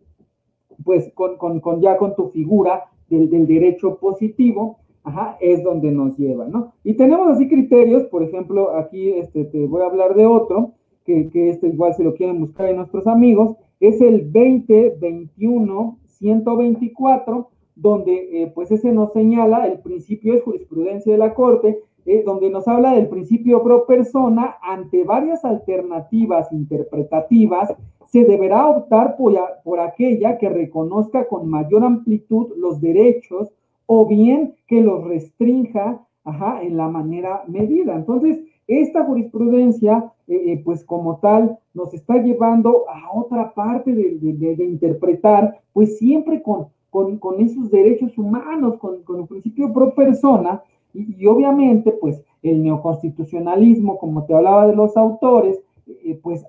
[0.84, 6.16] pues con, con, ya con tu figura del, del derecho positivo, Ajá, es donde nos
[6.16, 6.74] lleva, ¿no?
[6.84, 10.74] Y tenemos así criterios, por ejemplo, aquí este, te voy a hablar de otro,
[11.04, 13.56] que, que este igual se lo quieren buscar en nuestros amigos,
[13.88, 21.34] es el 2021 124, donde pues ese nos señala, el principio es jurisprudencia de la
[21.34, 21.80] Corte,
[22.24, 27.74] donde nos habla del principio pro persona ante varias alternativas interpretativas
[28.12, 33.50] se deberá optar por, por, aquella que reconozca con mayor amplitud los derechos
[33.86, 37.94] o bien que los restrinja ajá, en la manera medida.
[37.96, 38.40] Entonces,
[38.80, 45.60] esta jurisprudencia, eh, eh, pues como tal, nos está llevando a otra parte de, interpretar,
[45.72, 50.62] pues siempre con, con, esos derechos humanos, con, el principio pro persona,
[50.94, 56.44] y, obviamente, pues el neoconstitucionalismo, como te hablaba de los autores, eh, pues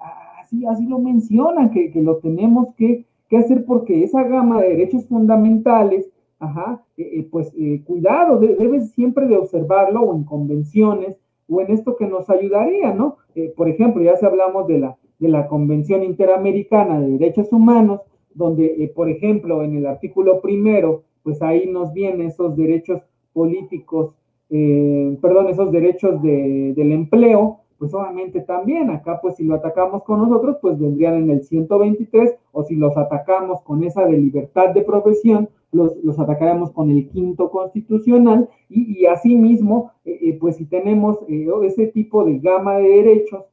[0.68, 6.08] así, lo mencionan, que, lo tenemos que, hacer porque esa gama de derechos fundamentales,
[6.38, 6.84] ajá,
[7.32, 7.52] pues
[7.84, 11.18] cuidado, debes siempre de observarlo o en convenciones
[11.50, 13.18] o en esto que nos ayudaría, ¿no?
[13.56, 18.02] por ejemplo, ya se hablamos de la, de la Convención Interamericana de Derechos Humanos,
[18.34, 24.16] donde, por ejemplo, en el artículo primero, pues ahí nos vienen esos derechos políticos,
[24.50, 30.56] perdón, esos derechos del empleo, pues obviamente también acá pues si lo atacamos con nosotros
[30.62, 35.50] pues vendrían en el 123 o si los atacamos con esa de libertad de profesión
[35.74, 41.18] los, los atacaremos con el quinto constitucional y, y asimismo eh, eh, pues si tenemos
[41.28, 43.44] eh, ese tipo de gama de derechos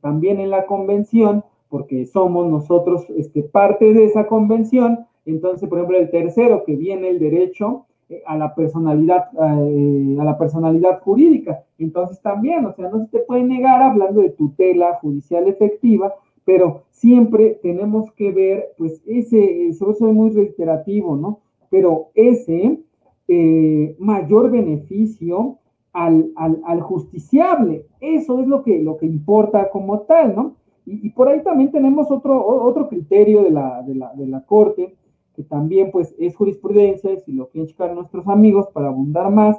[0.00, 5.98] también en la convención porque somos nosotros este, parte de esa convención entonces por ejemplo
[5.98, 7.84] el tercero que viene el derecho
[8.26, 11.64] a la personalidad, eh, a la personalidad jurídica.
[11.78, 16.84] Entonces también, o sea, no se te puede negar hablando de tutela judicial efectiva, pero
[16.90, 21.40] siempre tenemos que ver, pues ese, eso soy muy reiterativo, ¿no?
[21.70, 22.80] Pero ese
[23.28, 25.58] eh, mayor beneficio
[25.92, 30.56] al, al, justiciable, eso es lo que, lo que importa como tal, ¿no?
[30.86, 34.94] Y, por ahí también tenemos otro, otro criterio de la, de la, de la Corte,
[35.34, 39.56] que también pues es jurisprudencia, y si lo quieren checar nuestros amigos para abundar más.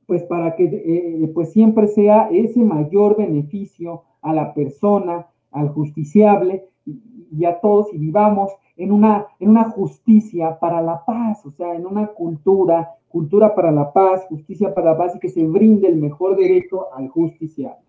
[0.09, 6.65] pues para que eh, pues siempre sea ese mayor beneficio a la persona, al justiciable
[6.83, 11.75] y, a todos y vivamos en una, en una justicia para la paz, o sea,
[11.75, 15.87] en una cultura, cultura para la paz, justicia para la paz y que se brinde
[15.87, 17.85] el mejor derecho al justiciable.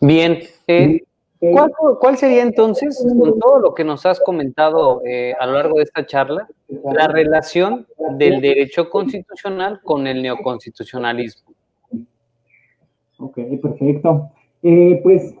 [0.00, 1.02] Bien, eh,
[1.40, 5.84] ¿Cuál, sería entonces, con todo lo que nos has comentado eh, a lo largo de
[5.84, 7.86] esta charla, la relación
[8.18, 11.54] del derecho constitucional con el neoconstitucionalismo?
[13.18, 14.30] Ok, perfecto.
[14.62, 15.34] Eh, pues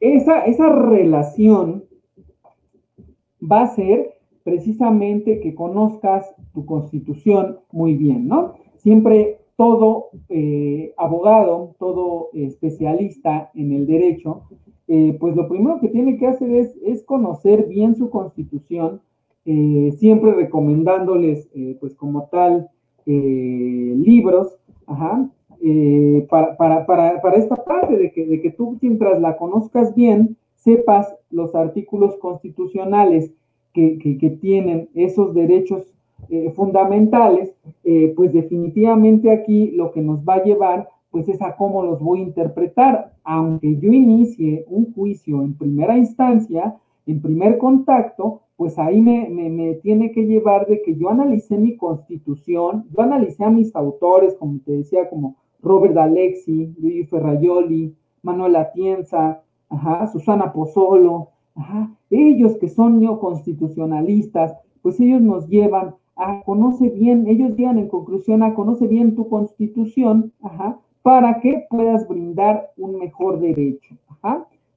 [0.00, 1.84] esa, esa relación
[3.40, 8.56] va a ser precisamente que conozcas tu constitución muy bien, ¿no?
[8.76, 14.42] Siempre todo eh, abogado, todo especialista en el derecho,
[14.88, 19.00] eh, pues lo primero que tiene que hacer es, conocer bien su constitución,
[19.44, 21.48] eh, siempre recomendándoles,
[21.80, 22.68] pues como tal,
[23.06, 24.58] libros,
[26.28, 32.16] para, esta parte de que, de que tú mientras la conozcas bien, sepas los artículos
[32.16, 33.32] constitucionales
[33.72, 35.93] que, que tienen esos derechos
[36.54, 37.54] fundamentales,
[38.16, 42.18] pues definitivamente aquí lo que nos va a llevar pues es a cómo los voy
[42.18, 43.12] a interpretar.
[43.22, 50.10] Aunque yo inicie un juicio en primera instancia, en primer contacto, pues ahí me, tiene
[50.10, 54.72] que llevar de que yo analicé mi constitución, yo analicé a mis autores, como te
[54.72, 59.40] decía, como Robert Alexi, Luis Ferraioli, Manuel Atienza,
[60.12, 61.28] Susana Pozzolo,
[62.10, 68.42] ellos que son neoconstitucionalistas, pues ellos nos llevan a conoce bien, ellos llegan en conclusión
[68.42, 70.32] a conoce bien tu constitución,
[71.02, 73.94] para que puedas brindar un mejor derecho.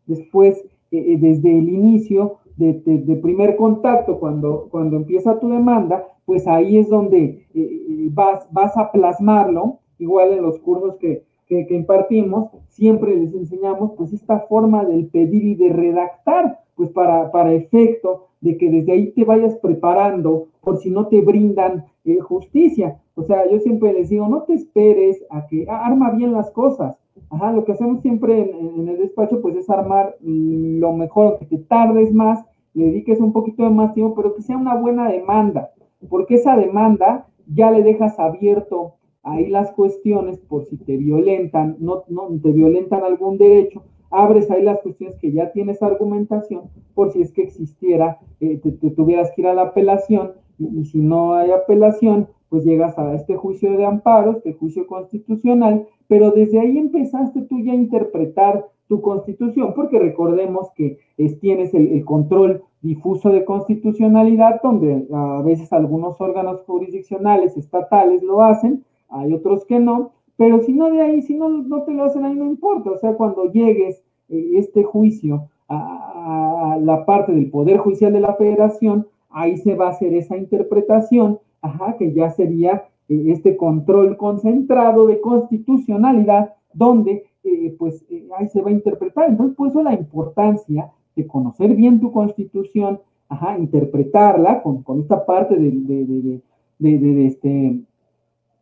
[0.08, 0.58] Después,
[0.92, 6.78] eh, eh, desde el inicio de, primer contacto, cuando, cuando empieza tu demanda, pues ahí
[6.78, 13.16] es donde eh, vas, vas a plasmarlo, igual en los cursos que, que, impartimos, siempre
[13.16, 18.58] les enseñamos pues esta forma del pedir y de redactar, pues para, para efecto de
[18.58, 23.00] que desde ahí te vayas preparando por si no te brindan eh, justicia.
[23.16, 26.98] O sea, yo siempre les digo, no te esperes a que arma bien las cosas.
[27.30, 31.58] Ajá, lo que hacemos siempre en, el despacho pues es armar lo mejor, que te
[31.58, 35.72] tardes más, le dediques un poquito de más tiempo, pero que sea una buena demanda,
[36.10, 42.04] porque esa demanda ya le dejas abierto ahí las cuestiones por si te violentan, no,
[42.08, 47.22] no te violentan algún derecho, abres ahí las cuestiones que ya tienes argumentación por si
[47.22, 51.51] es que existiera, eh, te, tuvieras que ir a la apelación y, si no hay
[51.51, 57.41] apelación, pues llegas a este juicio de amparo, este juicio constitucional, pero desde ahí empezaste
[57.41, 60.97] tú ya a interpretar tu constitución, porque recordemos que
[61.41, 68.41] tienes el, el, control difuso de constitucionalidad, donde a veces algunos órganos jurisdiccionales estatales lo
[68.41, 72.06] hacen, hay otros que no, pero si no de ahí, si no, no te lo
[72.06, 72.92] hacen ahí, no importa.
[72.92, 78.36] O sea, cuando llegues eh, este juicio a, la parte del Poder Judicial de la
[78.36, 84.16] Federación, ahí se va a hacer esa interpretación, ajá, que ya sería eh, este control
[84.16, 88.06] concentrado de constitucionalidad, donde eh, pues
[88.38, 89.30] ahí se va a interpretar.
[89.30, 95.26] Entonces, por eso la importancia de conocer bien tu constitución, ajá, interpretarla con, con esta
[95.26, 96.42] parte de, de,
[96.78, 97.80] de, de este,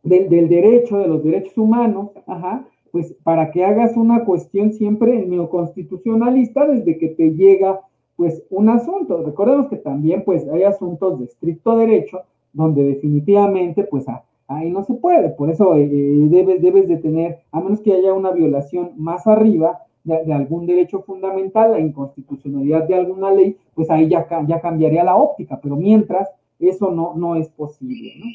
[0.06, 6.66] del, derecho, de los derechos humanos, ajá, pues para que hagas una cuestión siempre neoconstitucionalista
[6.66, 7.80] desde que te llega
[8.16, 9.22] pues un asunto.
[9.22, 14.06] Recordemos que también pues hay asuntos de estricto derecho donde definitivamente pues
[14.48, 17.92] ahí no se puede, por eso eh, eh, debes, debes de tener, a menos que
[17.92, 23.90] haya una violación más arriba de, algún derecho fundamental, la inconstitucionalidad de alguna ley, pues
[23.90, 26.30] ahí ya, ya cambiaría la óptica, pero mientras
[26.60, 28.26] eso no, no es posible, ¿no?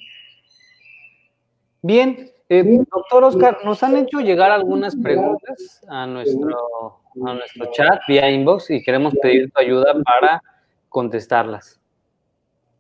[1.82, 8.02] Bien, eh, doctor Oscar, nos han hecho llegar algunas preguntas a nuestro, a nuestro chat
[8.08, 10.44] vía inbox y queremos pedir tu ayuda para
[10.90, 11.80] contestarlas.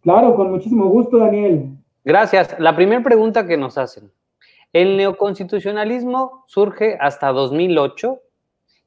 [0.01, 1.69] Claro, con muchísimo gusto, Daniel.
[2.03, 2.59] Gracias.
[2.59, 4.11] La primera pregunta que nos hacen.
[4.73, 8.19] El neoconstitucionalismo surge hasta 2008.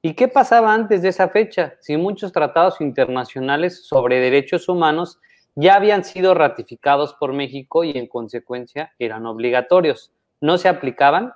[0.03, 1.75] ¿Y qué pasaba antes de esa fecha?
[1.81, 5.19] Si muchos tratados internacionales sobre derechos humanos
[5.55, 10.13] ya habían sido ratificados por México y en consecuencia eran obligatorios.
[10.41, 11.33] ¿No se aplicaban?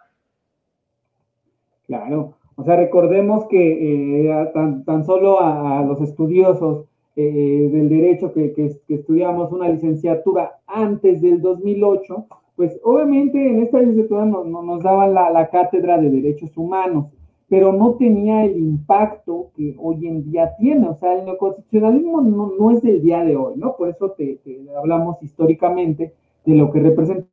[1.87, 4.51] Claro, o sea, recordemos que eh,
[4.85, 6.85] tan, solo a, los estudiosos
[7.17, 8.53] eh, del derecho que,
[8.89, 15.99] estudiamos una licenciatura antes del 2008, pues obviamente en esta licenciatura nos daban la cátedra
[15.99, 17.07] de derechos humanos
[17.49, 20.87] pero no tenía el impacto que hoy en día tiene.
[20.89, 23.75] O sea, el neoconstitucionalismo no, es del día de hoy, ¿no?
[23.77, 24.39] Por eso te,
[24.77, 26.13] hablamos históricamente
[26.45, 27.27] de lo que representa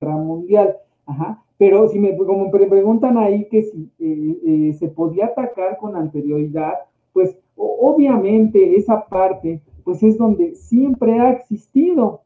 [0.00, 0.76] la guerra mundial.
[1.06, 1.42] Ajá.
[1.56, 6.74] Pero si me, como preguntan ahí que si eh, eh, se podía atacar con anterioridad,
[7.12, 12.20] pues obviamente esa parte, pues es donde siempre ha existido.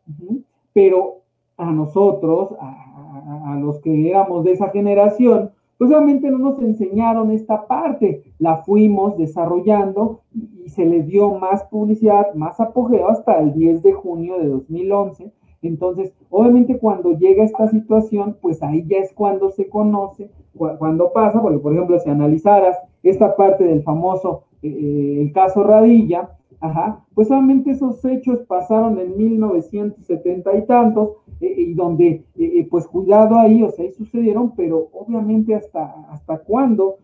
[0.74, 1.22] Pero
[1.56, 5.50] a nosotros, a los que éramos de esa generación,
[5.82, 11.64] pues obviamente no nos enseñaron esta parte, la fuimos desarrollando y, se le dio más
[11.64, 15.32] publicidad, más apogeo hasta el 10 de junio de 2011.
[15.60, 21.42] Entonces, obviamente cuando llega esta situación, pues ahí ya es cuando se conoce, cuando pasa,
[21.42, 26.30] porque por ejemplo, si analizaras esta parte del famoso, eh, eh, el caso Radilla,
[26.62, 32.68] Ajá, pues solamente esos hechos pasaron en 1970 y tantos, eh, y donde, eh, eh,
[32.70, 36.98] pues cuidado ahí, o sea, ahí sucedieron, pero obviamente hasta, hasta cuándo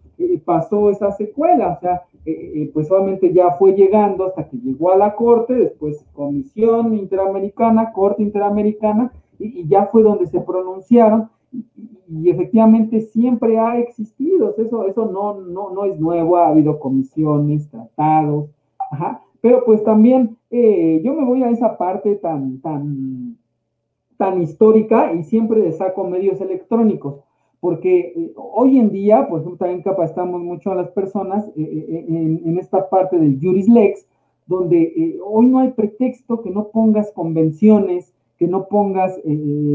[0.44, 2.02] pasó esa secuela, o sea,
[2.72, 8.22] pues obviamente ya fue llegando hasta que llegó a la Corte, después Comisión Interamericana, Corte
[8.22, 11.30] Interamericana, y, ya fue donde se pronunciaron,
[12.06, 17.68] y, efectivamente siempre ha existido, eso, eso no, no, no es nuevo, ha habido comisiones,
[17.68, 18.50] tratados,
[18.90, 23.36] ajá, pero pues también eh, yo me voy a esa parte tan, tan,
[24.16, 27.20] tan histórica y siempre le saco medios electrónicos,
[27.60, 32.88] porque eh, hoy en día, pues también capacitamos mucho a las personas eh, en, esta
[32.88, 34.06] parte del Juris Lex,
[34.46, 39.20] donde hoy no hay pretexto que no pongas convenciones, que no pongas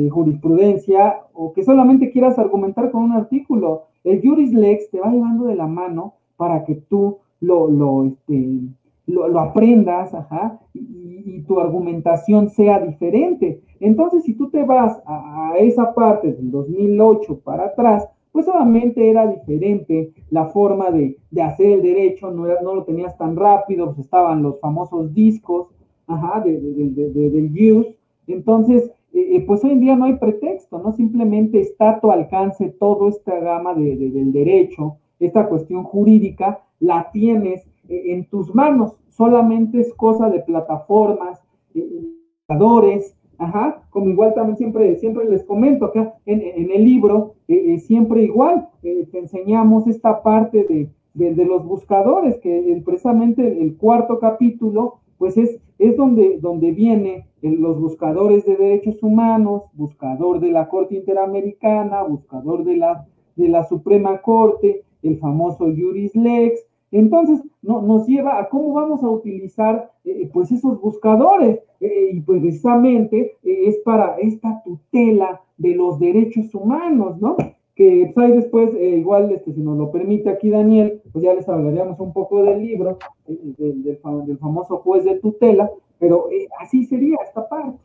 [0.10, 3.84] jurisprudencia o que solamente quieras argumentar con un artículo.
[4.04, 8.62] El Juris Lex te va llevando de la mano para que tú lo, lo, este,
[9.08, 13.62] lo, aprendas, ajá, y, tu argumentación sea diferente.
[13.80, 19.28] Entonces, si tú te vas a, esa parte del 2008 para atrás, pues obviamente era
[19.28, 24.42] diferente la forma de, hacer el derecho, no, no lo tenías tan rápido, pues estaban
[24.42, 25.68] los famosos discos,
[26.08, 27.98] ajá, de, del use.
[28.28, 30.92] Entonces, eh, eh, pues hoy en día no hay pretexto, ¿no?
[30.94, 37.66] Simplemente está a tu alcance toda esta gama del derecho, esta cuestión jurídica, la tienes
[37.88, 41.42] en tus manos, solamente es cosa de plataformas,
[41.74, 47.36] educadores, ajá, como igual también siempre, siempre les comento acá en, el libro,
[47.80, 55.00] siempre igual, te enseñamos esta parte de, de, los buscadores, que precisamente el cuarto capítulo,
[55.18, 60.96] pues es, es donde, donde viene los buscadores de derechos humanos, buscador de la Corte
[60.96, 66.60] Interamericana, buscador de la, de la Suprema Corte, el famoso Juris Lex.
[66.98, 71.60] Entonces, no, nos lleva a cómo vamos a utilizar eh, pues esos buscadores.
[71.80, 77.36] Eh, y pues precisamente eh, es para esta tutela de los derechos humanos, ¿no?
[77.76, 81.34] que pues, ahí después, eh, igual, este, si nos lo permite aquí Daniel, pues ya
[81.34, 86.86] les hablaríamos un poco del libro, eh, del, famoso juez de tutela, pero eh, así
[86.86, 87.80] sería esta parte.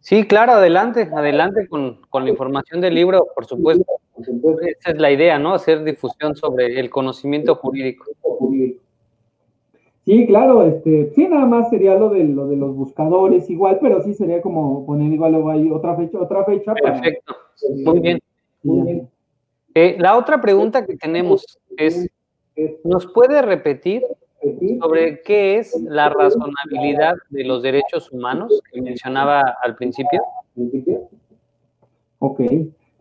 [0.00, 3.84] Sí, claro, adelante, adelante con, con, la información del libro, por supuesto.
[4.62, 5.54] Esa es la idea, ¿no?
[5.54, 8.06] Hacer difusión sobre el conocimiento jurídico.
[10.04, 14.02] Sí, claro, este, sí, nada más sería lo de, lo de los buscadores igual, pero
[14.02, 16.74] sí sería como poner igual luego hay otra fecha, otra fecha.
[16.74, 17.36] Perfecto,
[17.84, 18.20] muy bien.
[19.74, 22.08] Eh, la otra pregunta que tenemos es,
[22.82, 24.02] ¿nos puede repetir
[24.80, 30.22] sobre qué es la razonabilidad de los derechos humanos que mencionaba al principio?
[32.18, 32.40] Ok.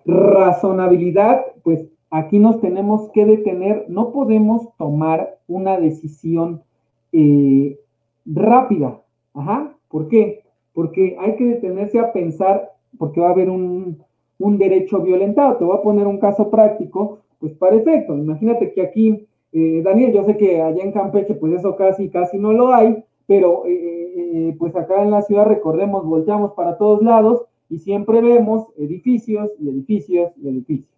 [0.05, 6.63] Razonabilidad, pues aquí nos tenemos que detener, no podemos tomar una decisión
[7.11, 7.79] eh,
[8.25, 9.01] rápida.
[9.33, 9.75] Ajá.
[9.87, 10.43] ¿Por qué?
[10.73, 14.03] Porque hay que detenerse a pensar, porque va a haber un,
[14.39, 15.57] un derecho violentado.
[15.57, 18.17] Te voy a poner un caso práctico, pues para efecto.
[18.17, 22.37] Imagínate que aquí, eh, Daniel, yo sé que allá en Campeche, pues eso casi, casi
[22.37, 27.01] no lo hay, pero eh, eh, pues acá en la ciudad, recordemos, volteamos para todos
[27.01, 30.89] lados y siempre vemos edificios y edificios y edificios.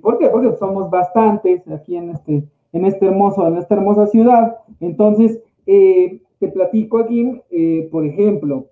[0.00, 0.28] ¿Por qué?
[0.28, 4.56] Porque somos bastantes aquí en este, en este hermoso, en esta hermosa ciudad.
[4.80, 7.40] Entonces, te platico aquí,
[7.90, 8.66] por ejemplo,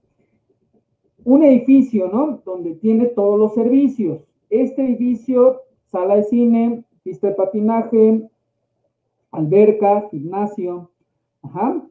[1.25, 2.41] un edificio, ¿no?
[2.45, 4.21] Donde tiene todos los servicios.
[4.49, 8.29] Este edificio, sala de cine, pista de patinaje,
[9.33, 10.91] alberca, gimnasio,
[11.43, 11.83] ajá,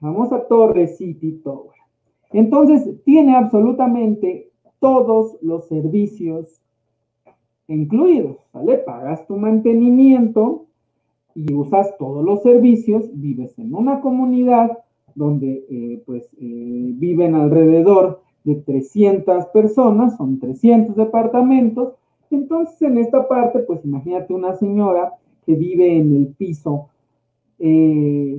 [0.00, 1.76] famosa Torre City Tower.
[2.32, 4.50] Entonces, tiene absolutamente
[4.80, 6.60] todos los servicios
[7.68, 8.78] incluidos, ¿vale?
[8.78, 10.66] Pagas tu mantenimiento
[11.34, 14.78] y usas todos los servicios, vives en una comunidad
[15.14, 21.94] donde, eh, pues, eh, viven alrededor de 300 personas, son 300 departamentos.
[22.30, 25.12] Entonces, en esta parte, pues imagínate una señora
[25.44, 26.88] que vive en el piso
[27.58, 27.58] 6.
[27.58, 28.38] Eh,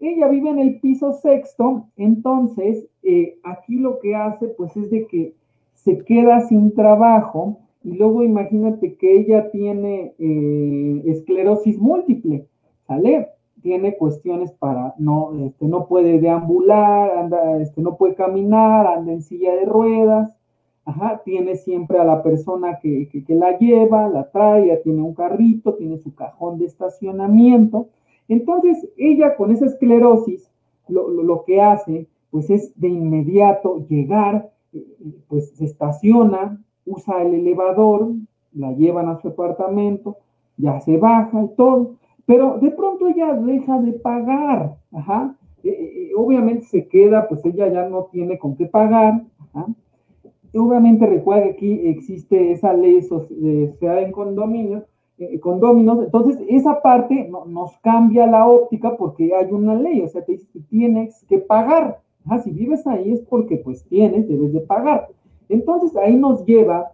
[0.00, 5.06] Ella vive en el piso sexto, entonces eh, aquí lo que hace, pues es de
[5.06, 5.34] que
[5.74, 12.46] se queda sin trabajo y luego imagínate que ella tiene eh, esclerosis múltiple,
[12.86, 13.28] ¿sale?
[13.62, 19.22] tiene cuestiones para, no, este, no puede deambular, anda, este, no puede caminar, anda en
[19.22, 20.34] silla de ruedas,
[21.24, 26.14] tiene siempre a la persona que, la lleva, la trae, tiene un carrito, tiene su
[26.14, 27.88] cajón de estacionamiento.
[28.28, 30.50] Entonces, ella con esa esclerosis,
[30.88, 34.84] lo, que hace, pues es de inmediato llegar, eh,
[35.28, 38.12] pues se estaciona, usa el elevador,
[38.54, 40.16] la llevan a su apartamento,
[40.56, 45.34] ya se baja y todo pero de pronto ella deja de pagar, ajá.
[45.64, 49.66] Eh, eh, obviamente se queda, pues ella ya no tiene con qué pagar, ajá.
[50.54, 54.84] Obviamente recuerda que aquí existe esa ley de sociedad en condominio,
[55.40, 60.32] condominios, entonces esa parte nos cambia la óptica porque hay una ley, o sea, te
[60.32, 64.60] dice que tienes que pagar, ajá, si vives ahí es porque pues tienes, debes de
[64.60, 65.08] pagar.
[65.48, 66.92] Entonces ahí nos lleva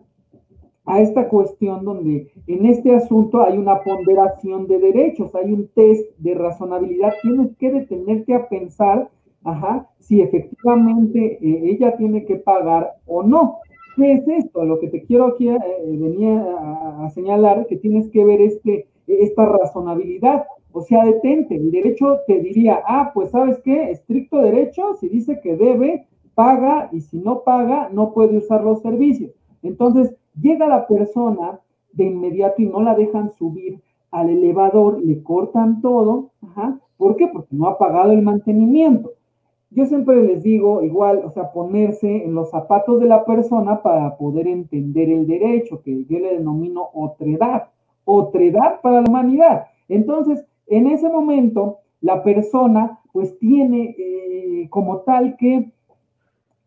[0.87, 6.17] a esta cuestión donde en este asunto hay una ponderación de derechos, hay un test
[6.19, 9.11] de razonabilidad, tienes que detenerte a pensar,
[9.45, 13.59] ajá, si efectivamente eh, ella tiene que pagar o no.
[13.97, 14.65] ¿Qué es esto?
[14.65, 18.89] Lo que te quiero aquí eh, venía a, a, señalar que tienes que ver este,
[19.07, 20.47] esta razonabilidad.
[20.73, 21.55] O sea, detente.
[21.55, 26.89] El derecho te diría, ah, pues sabes qué, estricto derecho, si dice que debe, paga
[26.91, 29.31] y si no paga, no puede usar los servicios.
[29.63, 31.61] Entonces, Llega la persona
[31.93, 33.81] de inmediato y no la dejan subir
[34.11, 36.31] al elevador, le cortan todo.
[36.43, 36.79] Ajá.
[36.97, 37.29] ¿Por qué?
[37.29, 39.13] Porque no ha pagado el mantenimiento.
[39.75, 44.17] Yo siempre les digo, igual, o sea, ponerse en los zapatos de la persona para
[44.17, 47.65] poder entender el derecho, que yo le denomino otredad,
[48.05, 49.67] otredad para la humanidad.
[49.89, 55.73] Entonces, en ese momento, la persona pues tiene eh, como tal que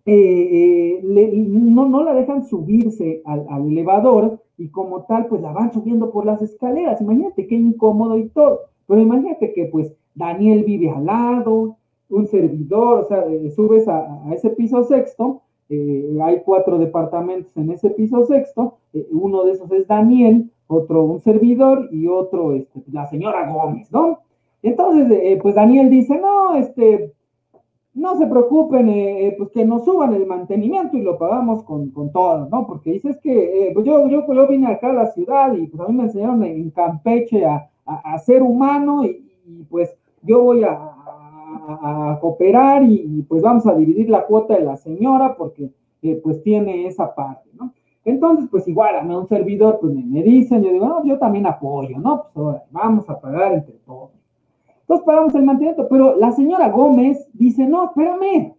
[0.06, 5.72] eh, no, no la dejan subirse al, al, elevador y como tal, pues la van
[5.72, 7.02] subiendo por las escaleras.
[7.02, 8.62] Imagínate qué incómodo y todo.
[8.88, 11.78] Pero imagínate que pues Daniel vive al lado,
[12.10, 18.26] un servidor, o sea, subes a, ese piso sexto, hay cuatro departamentos en ese piso
[18.26, 18.78] sexto,
[19.12, 24.20] uno de esos es Daniel, otro un servidor y otro este, la señora Gómez, ¿no?
[24.64, 27.14] Entonces, pues Daniel dice, no, este,
[27.98, 31.90] no se preocupen, eh, eh, pues que nos suban el mantenimiento y lo pagamos con,
[31.90, 32.68] con todo, ¿no?
[32.68, 35.92] Porque dices que eh, pues yo, yo, vine acá a la ciudad y pues a
[35.92, 39.24] mí me enseñaron en Campeche a, a, ser humano y,
[39.70, 40.94] pues yo voy a,
[41.68, 45.70] a cooperar y, pues vamos a dividir la cuota de la señora porque
[46.24, 47.74] pues tiene esa parte, ¿no?
[48.06, 51.20] Entonces, pues igual a mí un servidor pues me, me dicen, yo digo, no, yo
[51.20, 52.28] también apoyo, ¿no?
[52.34, 54.12] Pues ahora vamos a pagar entre todos.
[54.82, 58.54] Entonces pagamos el mantenimiento, pero la señora Gómez dice, no, espérame,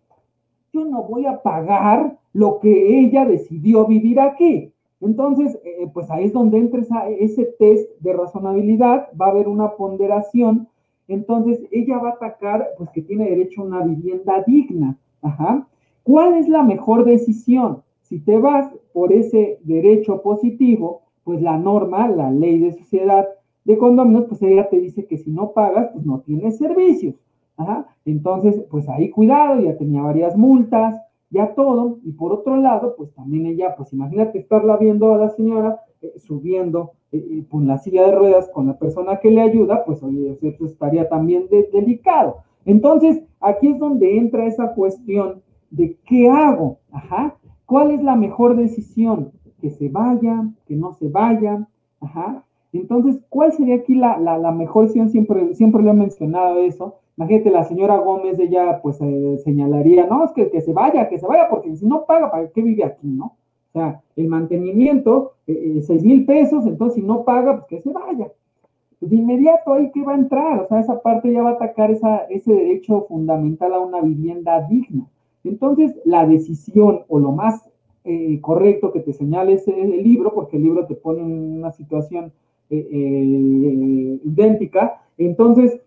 [0.75, 4.71] yo no voy a pagar lo que ella decidió vivir aquí.
[5.01, 9.71] Entonces, eh, pues ahí es donde entra ese test de razonabilidad, va a haber una
[9.77, 10.69] ponderación,
[11.09, 14.97] entonces ella va a atacar, pues que tiene derecho a una vivienda digna.
[15.23, 15.67] Ajá.
[16.05, 17.83] ¿Cuál es la mejor decisión?
[18.03, 23.29] Si te vas por ese derecho positivo, pues la norma, la ley de sociedad
[23.65, 27.17] de condominios, pues ella te dice que si no pagas, pues no tienes servicios.
[28.05, 31.01] Entonces, pues ahí cuidado, ya tenía varias multas,
[31.31, 31.99] ya todo.
[32.05, 36.15] Y por otro lado, pues también ella, pues imagínate estarla viendo a la señora eh,
[36.17, 40.03] subiendo eh, eh, con la silla de ruedas con la persona que le ayuda, pues
[40.03, 42.39] oye, estaría también delicado.
[42.65, 47.37] Entonces, aquí es donde entra esa cuestión de qué hago, ajá,
[47.67, 51.67] cuál es la mejor decisión, que se vaya, que no se vaya,
[52.01, 55.09] ajá, entonces, ¿cuál sería aquí la, la, mejor opción?
[55.11, 56.97] Siempre, siempre le he mencionado eso.
[57.17, 61.19] Imagínate, la señora Gómez, ella pues eh, señalaría, no, es que, que, se vaya, que
[61.19, 63.37] se vaya, porque si no paga, ¿para qué vive aquí, no?
[63.79, 67.93] O sea, el mantenimiento, eh, eh, mil pesos, entonces si no paga, pues que se
[67.93, 68.33] vaya.
[69.01, 71.91] de inmediato ahí que va a entrar, o sea, esa parte ya va a atacar
[71.93, 75.07] ese derecho fundamental a una vivienda digna.
[75.45, 77.63] Entonces, la decisión o lo más
[78.41, 82.33] correcto que te señale es el libro, porque el libro te pone en una situación
[82.71, 85.01] eh, eh, idéntica.
[85.17, 85.81] Entonces,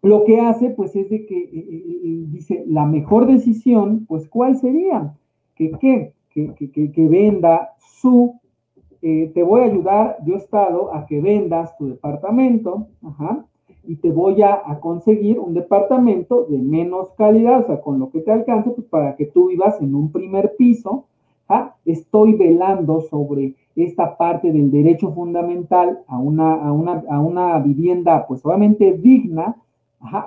[0.00, 5.14] lo que hace, pues, es de que eh, dice, la mejor decisión, pues, ¿cuál sería?
[5.54, 8.40] Que, que, venda su,
[9.00, 12.88] te voy a ayudar, yo Estado, a que vendas tu departamento,
[13.86, 18.20] y te voy a, conseguir un departamento de menos calidad, o sea, con lo que
[18.20, 21.06] te alcance, pues para que tú vivas en un primer piso.
[21.84, 28.26] Estoy velando sobre esta parte del derecho fundamental a una, a una, a una vivienda,
[28.26, 29.56] pues obviamente digna,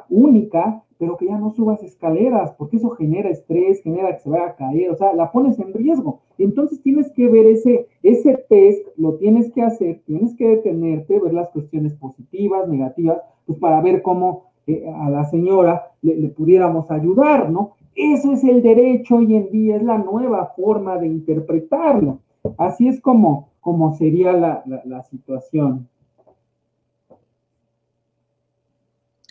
[0.09, 4.47] única, pero que ya no subas escaleras, porque eso genera estrés, genera que se vaya
[4.47, 6.19] a caer, o sea, la pones en riesgo.
[6.37, 11.33] Entonces tienes que ver ese, ese test, lo tienes que hacer, tienes que detenerte, ver
[11.33, 16.89] las cuestiones positivas, negativas, pues para ver cómo eh, a la señora le, le pudiéramos
[16.91, 17.73] ayudar, ¿no?
[17.97, 22.19] Eso es el derecho hoy en día, es la nueva forma de interpretarlo.
[22.57, 25.89] Así es como, como sería la, la, situación.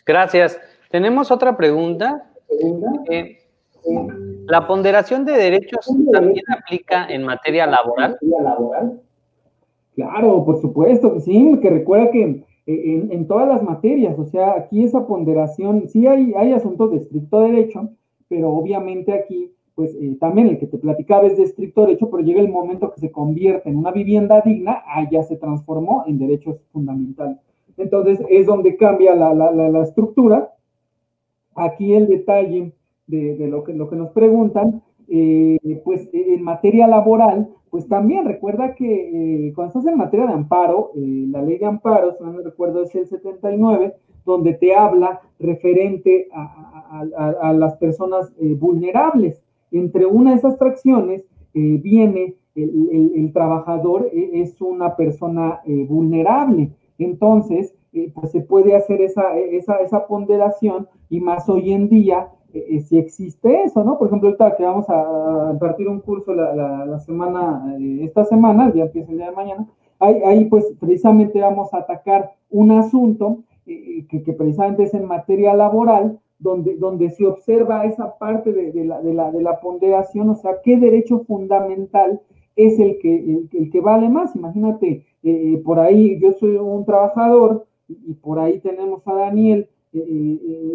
[0.05, 0.59] Gracias.
[0.89, 2.29] Tenemos otra pregunta.
[3.09, 3.37] Eh,
[4.47, 8.17] ¿La ponderación de derechos también aplica en materia laboral?
[9.95, 15.07] Claro, por supuesto sí, que recuerda que en, todas las materias, o sea, aquí esa
[15.07, 17.89] ponderación, sí hay, hay asuntos de estricto derecho,
[18.27, 22.23] pero obviamente aquí pues eh, también el que te platicaba es de estricto derecho, pero
[22.23, 26.59] llega el momento que se convierte en una vivienda digna, ya se transformó en derechos
[26.71, 27.37] fundamentales.
[27.77, 30.51] Entonces es donde cambia la, la, la, estructura.
[31.57, 32.73] Aquí el detalle
[33.07, 39.53] de, lo, que, nos preguntan, eh, pues en materia laboral, pues también recuerda que eh,
[39.53, 42.95] cuando estás en materia de amparo, la ley de amparo, si no me recuerdo, es
[42.95, 43.93] el 79,
[44.25, 49.41] donde te habla referente a, las personas vulnerables
[49.71, 56.71] entre una de esas tracciones eh, viene el, trabajador es una persona eh, vulnerable.
[56.97, 62.29] Entonces, eh, pues se puede hacer esa, esa, ponderación y más hoy en día,
[62.87, 63.97] si existe eso, ¿no?
[63.97, 68.83] Por ejemplo, ahorita que vamos a impartir un curso la, la, semana, esta semana, ya
[68.83, 69.67] empieza el día de mañana,
[69.99, 76.19] ahí, ahí, pues precisamente vamos a atacar un asunto que, precisamente es en materia laboral,
[76.39, 80.61] donde, donde se observa esa parte de, la, de, la, de, la, ponderación, o sea,
[80.63, 82.21] qué derecho fundamental
[82.55, 84.35] es el que, el, que vale más.
[84.35, 89.67] Imagínate, eh, por ahí yo soy un trabajador y, por ahí tenemos a Daniel, eh,
[89.67, 89.76] eh,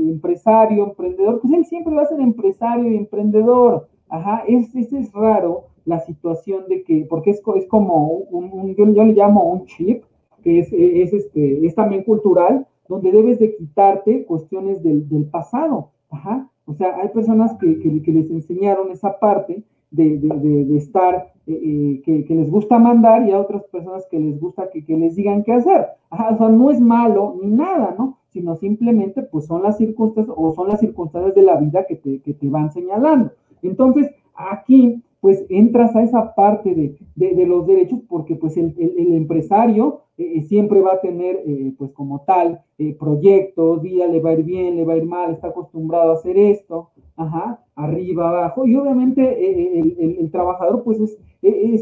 [0.08, 3.88] empresario, emprendedor, pues él siempre va a ser empresario y emprendedor.
[4.08, 9.12] ajá, es, es, raro la situación de que, porque es, es como un, yo, le
[9.14, 10.04] llamo un chip,
[10.42, 15.90] que es, es, este, es también cultural, donde debes de quitarte cuestiones del, del pasado,
[16.10, 19.62] ajá, o sea, hay personas que, que, les enseñaron esa parte
[19.92, 24.40] de, de, estar, eh, eh, que, les gusta mandar y a otras personas que les
[24.40, 25.86] gusta que, les digan qué hacer.
[26.10, 28.18] O sea, no es malo ni nada, ¿no?
[28.30, 32.20] Sino simplemente pues son las circunstancias o son las circunstancias de la vida que te,
[32.20, 33.32] que te van señalando.
[33.62, 36.74] Entonces, aquí pues entras a esa parte
[37.14, 38.74] de, los derechos porque pues el,
[39.14, 42.60] empresario eh, eh, siempre va a tener eh, pues como tal
[42.98, 46.14] proyectos, vida le va a ir bien, le va a ir mal, está acostumbrado a
[46.14, 49.78] hacer esto, ajá, arriba, abajo, y obviamente
[50.18, 51.16] el, trabajador pues es,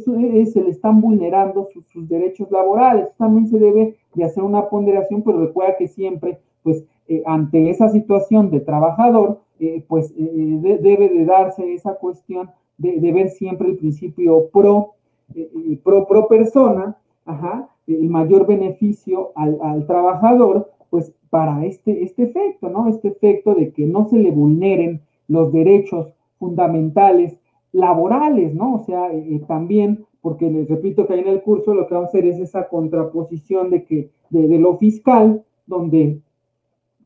[0.05, 5.41] se le están vulnerando sus, derechos laborales, también se debe de hacer una ponderación, pero
[5.41, 6.85] recuerda que siempre pues
[7.25, 9.41] ante esa situación de trabajador,
[9.89, 12.51] pues debe de darse esa cuestión
[12.81, 14.95] de, ver siempre el principio pro,
[15.35, 22.25] eh, eh, pro, pro persona, ajá, el mayor beneficio al, trabajador, pues para este, este
[22.25, 22.89] efecto, ¿no?
[22.89, 27.37] Este efecto de que no se le vulneren los derechos fundamentales
[27.73, 28.77] laborales, ¿no?
[28.77, 32.09] O sea, eh, también, porque les repito que ahí en el curso lo que vamos
[32.09, 36.21] a hacer es esa contraposición de que de, de lo fiscal, donde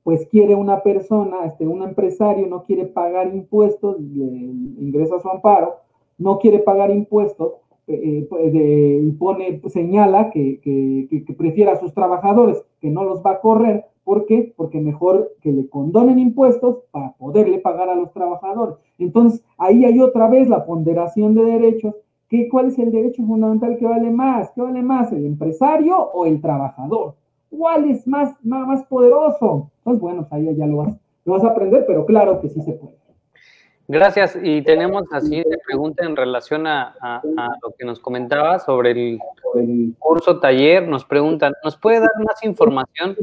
[0.04, 5.76] pues quiere una persona, este, un empresario no quiere pagar impuestos, ingresa su amparo,
[6.18, 7.54] no quiere pagar impuestos,
[7.86, 13.32] eh, eh, y pone, señala que, que, prefiere a sus trabajadores, que no los va
[13.32, 13.84] a correr.
[14.04, 14.52] ¿Por qué?
[14.56, 18.76] Porque mejor que le condonen impuestos para poderle pagar a los trabajadores.
[18.98, 21.94] Entonces, ahí hay otra vez la ponderación de derechos.
[22.28, 24.50] ¿Qué, ¿Cuál es el derecho fundamental que vale más?
[24.52, 27.14] ¿Qué vale más, el empresario o el trabajador?
[27.50, 29.70] ¿Cuál es más, más, poderoso?
[29.84, 32.72] Pues bueno, ahí ya lo vas, lo vas a aprender, pero claro que sí se
[32.72, 33.04] puede.
[33.86, 34.38] Gracias.
[34.42, 37.20] Y tenemos la siguiente pregunta en relación a,
[37.62, 40.88] lo que nos comentaba sobre el, curso taller.
[40.88, 43.14] Nos preguntan, ¿nos puede dar más información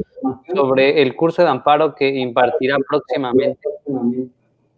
[0.54, 3.68] sobre el curso de amparo que impartirá próximamente?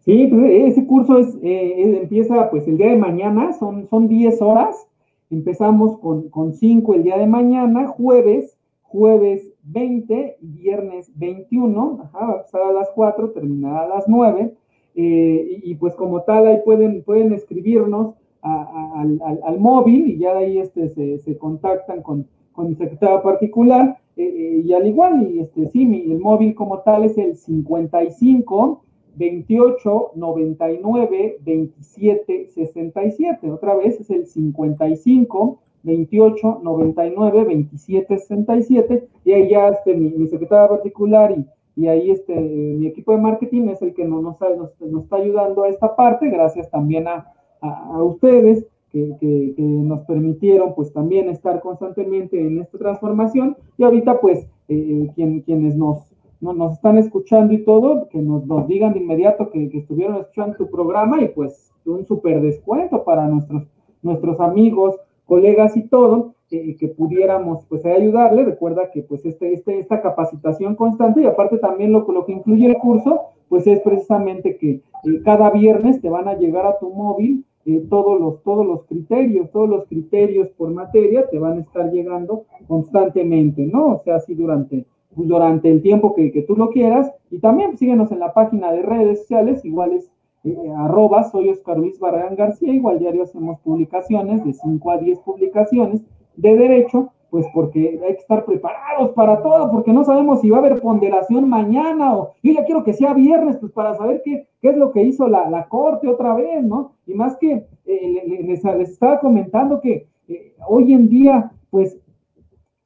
[0.06, 4.42] Sí, pues, ese curso es, eh, empieza pues el día de mañana, son, son 10
[4.42, 4.88] horas.
[5.30, 12.34] Empezamos con, con 5 el día de mañana, jueves, jueves 20, viernes 21, ajá, va
[12.34, 14.54] a empezar a las 4, terminará a las 9,
[14.96, 20.58] eh, y, pues como tal ahí pueden, pueden escribirnos al, móvil y ya de ahí
[20.60, 25.68] este, se, contactan con, con mi secretaria particular, eh, eh, y al igual, y este,
[25.70, 28.84] sí, mi, el móvil como tal es el 55
[29.16, 39.50] 28 99 27 67, otra vez es el 55 28 99 27 67 y ahí
[39.50, 43.82] ya este, mi, mi secretaria particular y, y, ahí este, mi equipo de marketing es
[43.82, 44.40] el que nos, nos,
[44.80, 47.28] nos, está ayudando a esta parte, gracias también a,
[47.62, 53.58] a, ustedes que, que, nos permitieron pues también estar constantemente en esta transformación.
[53.78, 58.68] Y ahorita pues eh, quien, quienes nos, nos están escuchando y todo, que nos, nos
[58.68, 63.28] digan de inmediato que, que estuvieron escuchando tu programa y pues un súper descuento para
[63.28, 63.64] nuestros,
[64.02, 64.96] nuestros amigos
[65.26, 68.46] colegas y todo, eh, que pudiéramos pues ayudarle.
[68.46, 72.68] Recuerda que pues este, este, esta capacitación constante y aparte también lo, lo que incluye
[72.68, 76.90] el curso, pues es precisamente que eh, cada viernes te van a llegar a tu
[76.90, 81.62] móvil eh, todos, los, todos los criterios, todos los criterios por materia te van a
[81.62, 83.94] estar llegando constantemente, ¿no?
[83.94, 87.10] O sea, así durante, pues, durante el tiempo que, que, tú lo quieras.
[87.32, 90.12] Y también síguenos en la página de redes sociales, igual es
[90.44, 95.20] eh, arroba, soy Oscar Luis Barragán García, igual diario hacemos publicaciones, de 5 a 10
[95.20, 96.02] publicaciones
[96.36, 100.58] de derecho, pues porque hay que estar preparados para todo, porque no sabemos si va
[100.58, 104.48] a haber ponderación mañana o yo ya quiero que sea viernes, pues para saber qué,
[104.62, 106.92] qué es lo que hizo la, corte otra vez, ¿no?
[107.08, 111.98] Y más que eh, les, estaba comentando que eh, hoy en día, pues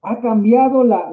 [0.04, 1.12] ha cambiado la,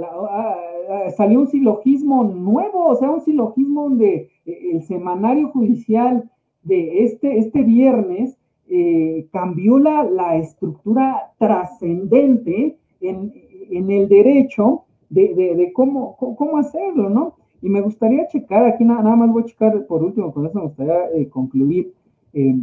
[1.16, 6.30] salió un silogismo nuevo, o sea, un silogismo donde el semanario judicial
[6.64, 8.36] de este, este viernes
[8.68, 13.32] eh, cambió la, la estructura trascendente en,
[13.70, 17.34] en, el derecho de, de, cómo, cómo, hacerlo, ¿no?
[17.60, 20.58] Y me gustaría checar, aquí nada, nada más voy a checar por último, con eso
[20.58, 21.92] me gustaría eh, concluir,
[22.32, 22.56] eh,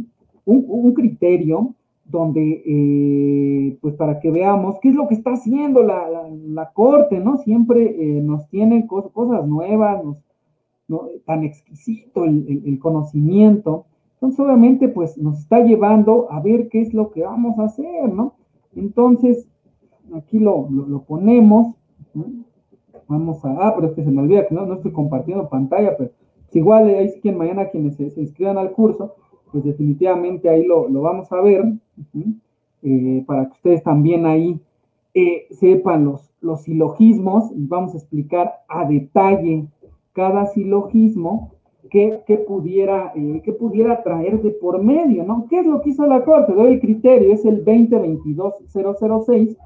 [0.44, 1.72] un, un, criterio
[2.04, 7.38] donde, pues para que veamos qué es lo que está haciendo la, la, Corte, ¿no?
[7.38, 10.16] Siempre nos tiene cosas, cosas nuevas, nos,
[10.88, 11.08] ¿no?
[11.24, 13.86] tan exquisito el, el conocimiento,
[14.22, 18.08] entonces, obviamente, pues nos está llevando a ver qué es lo que vamos a hacer,
[18.08, 18.34] ¿no?
[18.76, 19.48] Entonces,
[20.14, 21.74] aquí lo, lo, ponemos.
[23.08, 23.50] Vamos a.
[23.50, 26.12] Ah, pero es que se me olvida que no, estoy compartiendo pantalla, pero
[26.52, 29.16] igual ahí es quien mañana quienes se, inscriban al curso,
[29.50, 31.64] pues definitivamente ahí lo, vamos a ver,
[32.82, 34.60] eh, para que ustedes también ahí
[35.14, 39.66] eh, sepan los, los silogismos y vamos a explicar a detalle
[40.12, 41.50] cada silogismo
[41.92, 45.46] que, pudiera, eh, pudiera traer de por medio, ¿no?
[45.50, 46.54] ¿Qué es lo que hizo la Corte?
[46.54, 49.58] Doy el criterio, es el 2022-006,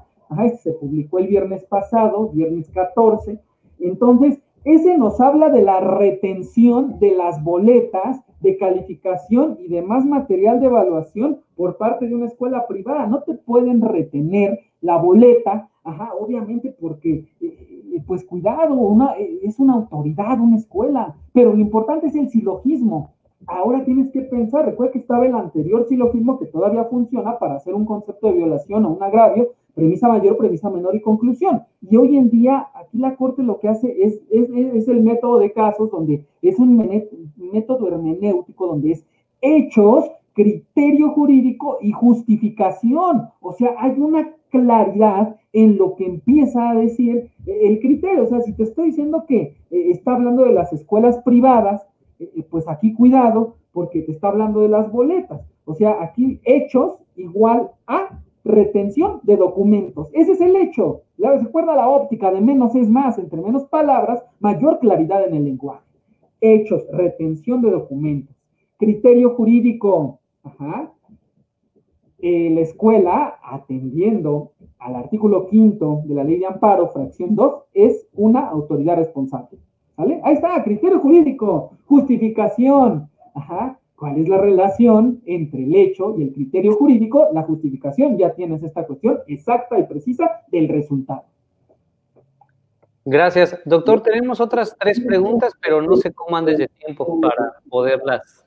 [0.43, 3.39] este se publicó el viernes pasado, viernes 14,
[3.79, 10.59] entonces ese nos habla de la retención de las boletas de calificación y demás material
[10.59, 13.07] de evaluación por parte de una escuela privada.
[13.07, 19.59] No te pueden retener la boleta, ajá, obviamente porque, eh, pues cuidado, una, eh, es
[19.59, 23.11] una autoridad, una escuela, pero lo importante es el silogismo.
[23.45, 27.73] Ahora tienes que pensar, recuerda que estaba el anterior silogismo que todavía funciona para hacer
[27.73, 31.61] un concepto de violación o un agravio, premisa mayor, premisa menor y conclusión.
[31.81, 35.53] Y hoy en día, aquí la Corte lo que hace es, es, el método de
[35.53, 36.75] casos, donde es un
[37.37, 39.05] método hermenéutico, donde es
[39.39, 43.29] hechos, criterio jurídico y justificación.
[43.39, 48.23] O sea, hay una claridad en lo que empieza a decir el criterio.
[48.23, 51.85] O sea, si te estoy diciendo que eh, está hablando de las escuelas privadas,
[52.19, 55.41] eh, eh, pues aquí cuidado, porque te está hablando de las boletas.
[55.65, 60.09] O sea, aquí hechos igual a retención de documentos.
[60.13, 61.01] Ese es el hecho.
[61.17, 65.83] Recuerda la óptica de menos es más, entre menos palabras, mayor claridad en el lenguaje.
[66.39, 68.35] Hechos, retención de documentos.
[68.77, 70.19] Criterio jurídico.
[70.43, 70.93] Ajá.
[72.19, 78.07] Eh, la escuela, atendiendo al artículo quinto de la ley de amparo, fracción 2, es
[78.13, 79.59] una autoridad responsable.
[79.95, 80.19] ¿Vale?
[80.23, 83.09] Ahí está, criterio jurídico, justificación.
[83.33, 83.79] Ajá.
[83.95, 87.29] ¿Cuál es la relación entre el hecho y el criterio jurídico?
[87.33, 91.23] La justificación, ya tienes esta cuestión exacta y precisa del resultado.
[93.09, 93.57] Gracias.
[93.63, 98.45] Doctor, tenemos otras tres preguntas, pero no sé cómo andes de tiempo para poderlas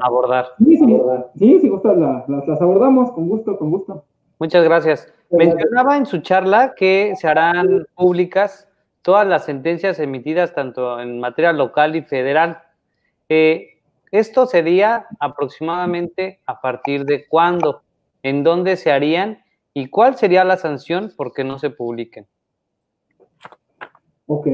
[0.00, 0.46] abordar.
[0.58, 1.00] Sí, sí,
[1.36, 4.04] sí si gustas, las, abordamos con gusto, con gusto.
[4.40, 5.14] Muchas gracias.
[5.30, 8.66] Mencionaba en su charla que se harán públicas
[9.02, 12.62] todas las sentencias emitidas tanto en materia local y federal.
[13.28, 13.78] Eh,
[14.10, 17.82] esto sería aproximadamente a partir de cuándo,
[18.24, 22.26] en dónde se harían y cuál sería la sanción porque no se publiquen.
[24.32, 24.46] Ok.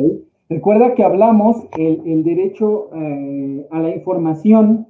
[0.48, 4.86] Recuerda que hablamos el, derecho eh, a la información,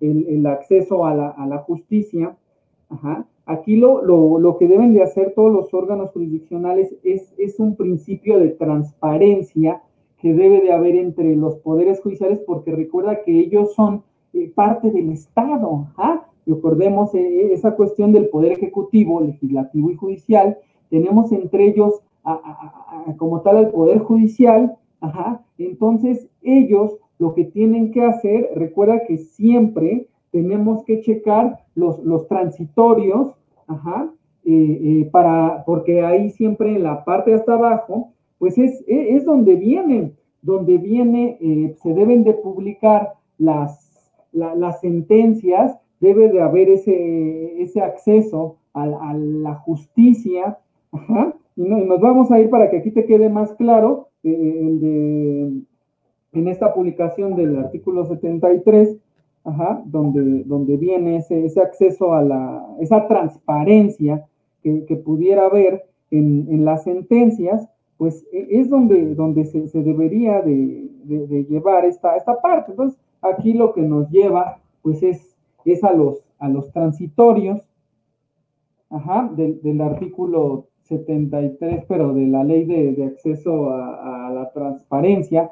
[0.00, 2.36] el, acceso a la, justicia.
[3.46, 8.48] Aquí lo, que deben de hacer todos los órganos jurisdiccionales es, es un principio de
[8.48, 9.82] transparencia
[10.20, 14.02] que debe de haber entre los poderes judiciales, porque recuerda que ellos son
[14.32, 15.86] eh, parte del Estado.
[16.44, 20.58] Recordemos eh, esa cuestión del poder ejecutivo, legislativo y judicial.
[20.90, 22.02] Tenemos entre ellos
[23.16, 24.76] como tal al poder judicial.
[25.00, 25.42] Ajá.
[25.58, 32.26] Entonces, ellos lo que tienen que hacer, recuerda que siempre tenemos que checar los, los
[32.28, 33.36] transitorios,
[33.66, 34.10] ajá,
[34.44, 38.12] eh, para, porque ahí siempre en la parte hasta abajo
[38.42, 45.78] pues es, es, donde viene, donde viene, eh, se deben de publicar las, las sentencias,
[46.00, 50.58] debe de haber ese, ese acceso a, la justicia,
[51.56, 55.50] y, nos vamos a ir para que aquí te quede más claro, eh,
[56.32, 58.98] en esta publicación del artículo 73,
[59.86, 64.26] donde, donde viene ese, ese acceso a la, esa transparencia
[64.62, 70.88] que, pudiera haber en, en las sentencias, pues e, es donde, donde se, debería de,
[71.48, 72.70] llevar esta, esta parte.
[72.70, 77.60] Entonces, aquí lo que nos lleva, pues es, es a, los, a los transitorios,
[79.36, 85.50] del, artículo 73, pero de la ley de, acceso a, la transparencia,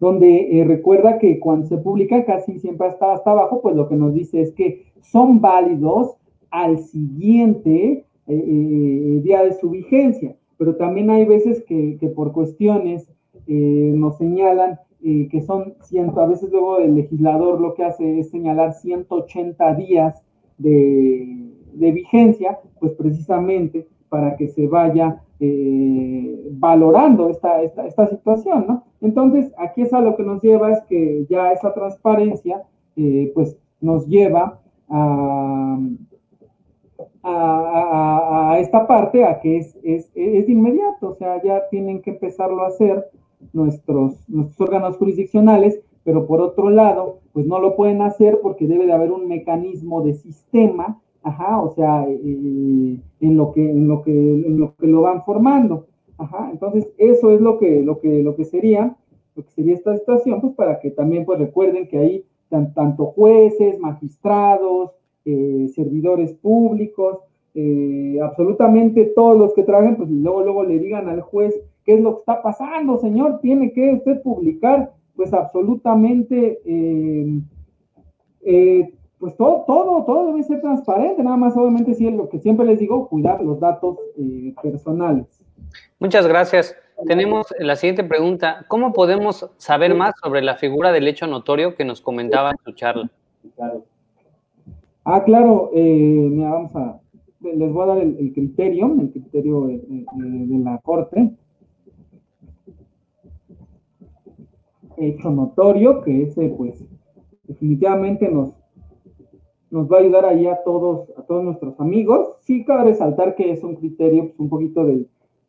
[0.00, 3.96] donde eh, recuerda que cuando se publica casi siempre está hasta abajo, pues lo que
[3.96, 6.16] nos dice es que son válidos
[6.50, 10.36] al siguiente eh, eh, día de su vigencia.
[10.56, 13.08] Pero también hay veces que, por cuestiones
[13.46, 18.74] nos señalan que son ciento, a veces luego el legislador lo que hace es señalar
[18.74, 20.22] 180 días
[20.58, 28.84] de, vigencia, pues precisamente para que se vaya eh, valorando esta, esta, esta, situación, ¿no?
[29.00, 32.62] Entonces, aquí es a lo que nos lleva, es que ya esa transparencia,
[33.34, 34.58] pues nos lleva
[34.88, 35.78] a,
[37.22, 42.62] a, esta parte, a que es, es, es, inmediato, o sea, ya tienen que empezarlo
[42.62, 43.06] a hacer
[43.52, 48.86] nuestros, nuestros órganos jurisdiccionales, pero por otro lado, pues no lo pueden hacer porque debe
[48.86, 54.02] de haber un mecanismo de sistema, ajá, o sea, eh, en, lo que, en, lo
[54.02, 55.86] que, en lo que lo van formando,
[56.16, 58.96] ajá, entonces eso es lo que, lo que, lo que sería,
[59.34, 63.78] lo que sería esta situación, pues para que también pues recuerden que ahí tanto jueces,
[63.78, 64.92] magistrados,
[65.24, 67.18] eh, servidores públicos,
[67.54, 71.54] eh, absolutamente todos los que trabajen, pues luego, luego le digan al juez
[71.84, 76.60] qué es lo que está pasando, señor, tiene que usted publicar, pues absolutamente,
[79.18, 82.66] pues todo, todo, todo debe ser transparente, nada más obviamente sí es lo que siempre
[82.66, 83.98] les digo, cuidar los datos
[84.62, 85.26] personales.
[85.98, 86.76] Muchas gracias.
[87.06, 88.64] Tenemos la siguiente pregunta.
[88.68, 92.72] ¿Cómo podemos saber más sobre la figura del hecho notorio que nos comentaba en su
[92.72, 93.10] charla?
[95.04, 95.70] Ah, claro.
[95.74, 97.00] Eh, vamos a,
[97.40, 101.30] les voy a dar el, criterio, el criterio eh, eh, de la Corte.
[104.96, 106.84] Hecho notorio, que ese, pues,
[107.44, 108.57] definitivamente nos,
[109.70, 112.28] nos va a ayudar ahí a todos, a todos nuestros amigos.
[112.40, 115.08] Sí cabe resaltar que es un criterio pues, un poquito del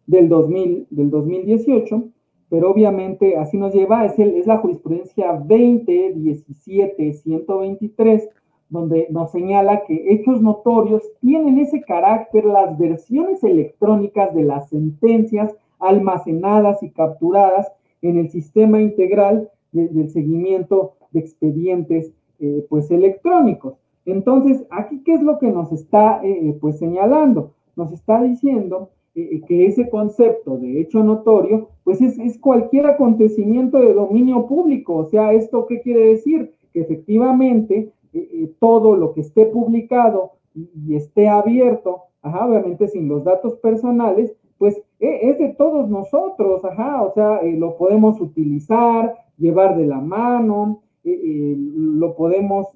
[0.10, 2.04] del, 2000, del 2018,
[2.50, 8.28] pero obviamente así nos lleva, es, el, es la jurisprudencia 2017-123,
[8.70, 15.54] donde nos señala que hechos notorios tienen ese carácter las versiones electrónicas de las sentencias
[15.80, 17.72] almacenadas y capturadas
[18.02, 23.76] en el sistema integral del seguimiento de expedientes eh, pues electrónicos.
[24.12, 27.54] Entonces, aquí, ¿qué es lo que nos está eh, pues señalando?
[27.76, 33.94] Nos está diciendo eh, que ese concepto de hecho notorio, pues es, cualquier acontecimiento de
[33.94, 34.96] dominio público.
[34.96, 36.54] O sea, ¿esto qué quiere decir?
[36.72, 43.08] Que efectivamente eh, eh, todo lo que esté publicado y, esté abierto, ajá, obviamente sin
[43.08, 49.78] los datos personales, pues es de todos nosotros, ajá, o sea, lo podemos utilizar, llevar
[49.78, 52.68] de la mano, lo podemos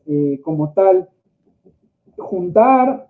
[0.44, 1.10] como tal
[2.18, 3.08] juntar,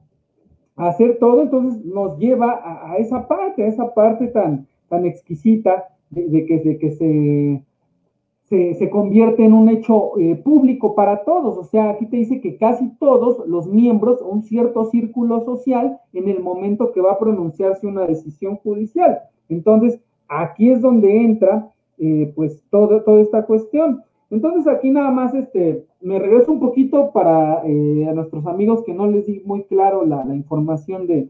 [0.75, 6.45] hacer todo, entonces nos lleva a, esa parte, a esa parte tan, tan exquisita de,
[6.45, 7.63] que, de que se,
[8.75, 11.57] se, convierte en un hecho eh, público para todos.
[11.57, 16.30] O sea, aquí te dice que casi todos los miembros, un cierto círculo social, en
[16.30, 19.19] el momento que va a pronunciarse una decisión judicial.
[19.49, 24.03] Entonces, aquí es donde entra eh, pues todo, toda esta cuestión.
[24.34, 28.91] Entonces aquí nada más este, me regreso un poquito para eh, a nuestros amigos que
[28.91, 31.30] no les di muy claro la, información de,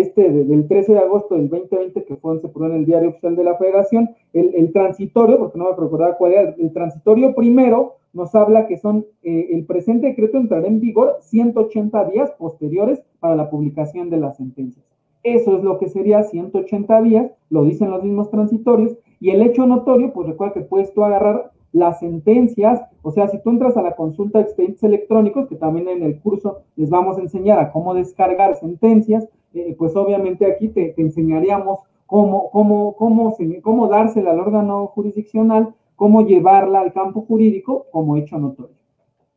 [0.00, 3.44] este, del 13 de agosto del 2020 que fue, puso en el diario oficial de
[3.44, 8.66] la federación, el, transitorio, porque no me recordar cuál era, el transitorio primero nos habla
[8.66, 14.10] que son, eh, el presente decreto entrará en vigor 180 días posteriores para la publicación
[14.10, 14.84] de las sentencias.
[15.22, 19.64] Eso es lo que sería 180 días, lo dicen los mismos transitorios, y el hecho
[19.64, 23.82] notorio, pues recuerda que puedes tú agarrar las sentencias, o sea, si tú entras a
[23.82, 27.72] la consulta de expedientes electrónicos, que también en el curso les vamos a enseñar a
[27.72, 34.40] cómo descargar sentencias, eh, pues obviamente aquí te, enseñaríamos cómo, cómo, cómo, cómo dársela al
[34.40, 38.76] órgano jurisdiccional, cómo llevarla al campo jurídico como hecho notorio.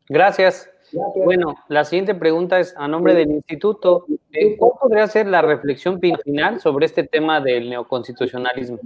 [0.09, 0.69] Gracias.
[1.23, 4.05] Bueno, la siguiente pregunta es a nombre del instituto.
[4.31, 8.77] Eh, ¿Cuál podría ser la reflexión final sobre este tema del neoconstitucionalismo?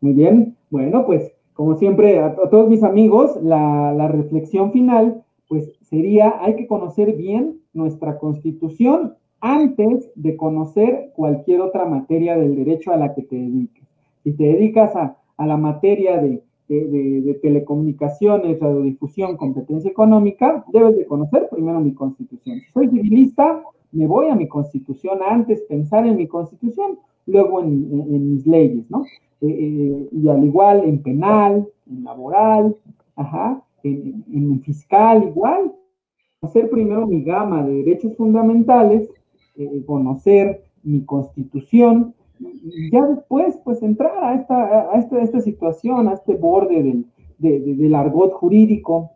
[0.00, 0.56] Muy bien.
[0.70, 6.66] Bueno, pues como siempre, a, todos mis amigos, la, reflexión final, pues sería, hay que
[6.66, 9.12] conocer bien nuestra constitución
[9.42, 13.84] antes de conocer cualquier otra materia del derecho a la que te dediques.
[14.24, 21.46] Si te dedicas a, la materia de, de, telecomunicaciones, radiodifusión, competencia económica, debes de conocer
[21.50, 22.62] primero mi constitución.
[22.72, 23.62] Soy civilista,
[23.92, 29.04] me voy a mi constitución antes, pensar en mi constitución, luego en mis leyes, ¿no?
[29.42, 32.76] Eh, eh, y al igual en penal, en laboral,
[33.16, 35.72] ajá, en, fiscal igual.
[36.40, 39.08] Conocer primero mi gama de derechos fundamentales,
[39.56, 46.14] eh, conocer mi constitución, y ya después, pues, entrar a esta, a esta, situación, a
[46.14, 47.06] este borde del,
[47.38, 49.10] del argot jurídico,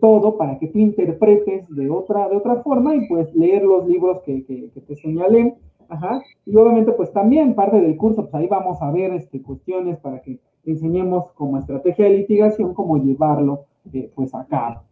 [0.00, 4.20] todo, para que tú interpretes de otra, de otra forma y pues leer los libros
[4.22, 5.54] que, que, que te señalé
[5.88, 6.22] Ajá.
[6.44, 10.20] Y obviamente, pues también parte del curso, pues ahí vamos a ver este, cuestiones para
[10.20, 14.82] que enseñemos como estrategia de litigación cómo llevarlo eh, pues a cabo.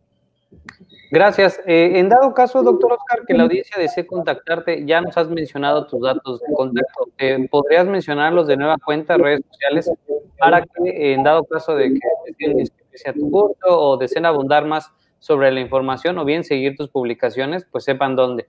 [1.11, 1.61] Gracias.
[1.67, 5.87] Eh, en dado caso, doctor Oscar, que la audiencia desee contactarte, ya nos has mencionado
[5.87, 7.09] tus datos de contacto.
[7.19, 9.91] Eh, ¿Podrías mencionarlos de nueva cuenta, redes sociales,
[10.39, 14.65] para que en dado caso de que deseen inscribirse a tu curso o deseen abundar
[14.65, 18.47] más sobre la información o bien seguir tus publicaciones, pues sepan dónde?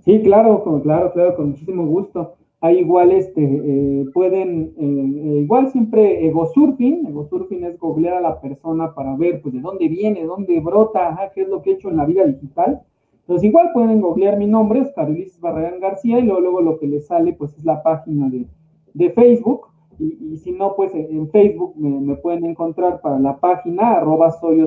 [0.00, 2.34] Sí, claro, claro, claro, con muchísimo gusto.
[2.60, 8.40] Hay igual, este, eh, pueden, eh, eh, igual siempre egosurfing, egosurfing es googlear a la
[8.40, 11.88] persona para ver, pues, de dónde viene, dónde brota, qué es lo que he hecho
[11.88, 12.82] en la vida digital.
[13.20, 16.88] Entonces, igual pueden googlear mi nombre, es Ulises Barragán García, y luego, luego lo que
[16.88, 18.46] les sale, pues, es la página de,
[18.94, 19.68] de Facebook,
[19.98, 24.64] y, si no, pues en, Facebook me, pueden encontrar para la página arroba soy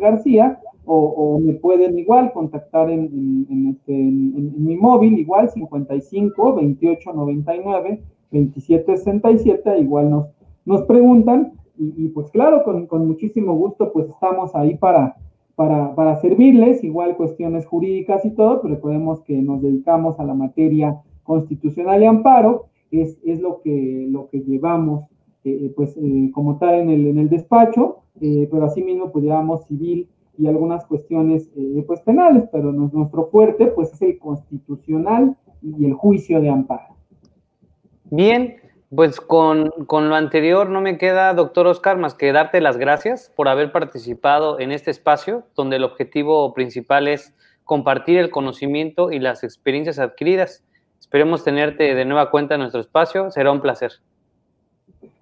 [0.00, 8.96] García o, me pueden igual contactar en, este, mi móvil, igual 55 28 99 27
[8.96, 10.26] 67, igual nos,
[10.64, 15.16] nos preguntan y, pues claro, con, con, muchísimo gusto pues estamos ahí para,
[15.54, 20.34] para, para servirles, igual cuestiones jurídicas y todo, pero recordemos que nos dedicamos a la
[20.34, 25.04] materia constitucional y amparo es, es lo, que, lo que llevamos,
[25.44, 29.64] eh, eh, pues, eh, como tal en el, en el despacho, pero asimismo, pues, llevamos
[29.66, 31.50] civil y algunas cuestiones,
[31.86, 36.96] pues, penales, pero nuestro fuerte, pues, es el constitucional y el juicio de amparo.
[38.10, 38.56] Bien,
[38.94, 43.32] pues con, con, lo anterior no me queda, doctor Oscar, más que darte las gracias
[43.36, 47.34] por haber participado en este espacio, donde el objetivo principal es
[47.70, 50.64] compartir el conocimiento y las experiencias adquiridas.
[51.10, 53.32] Esperemos tenerte de nueva cuenta en nuestro espacio.
[53.32, 53.90] Será un placer.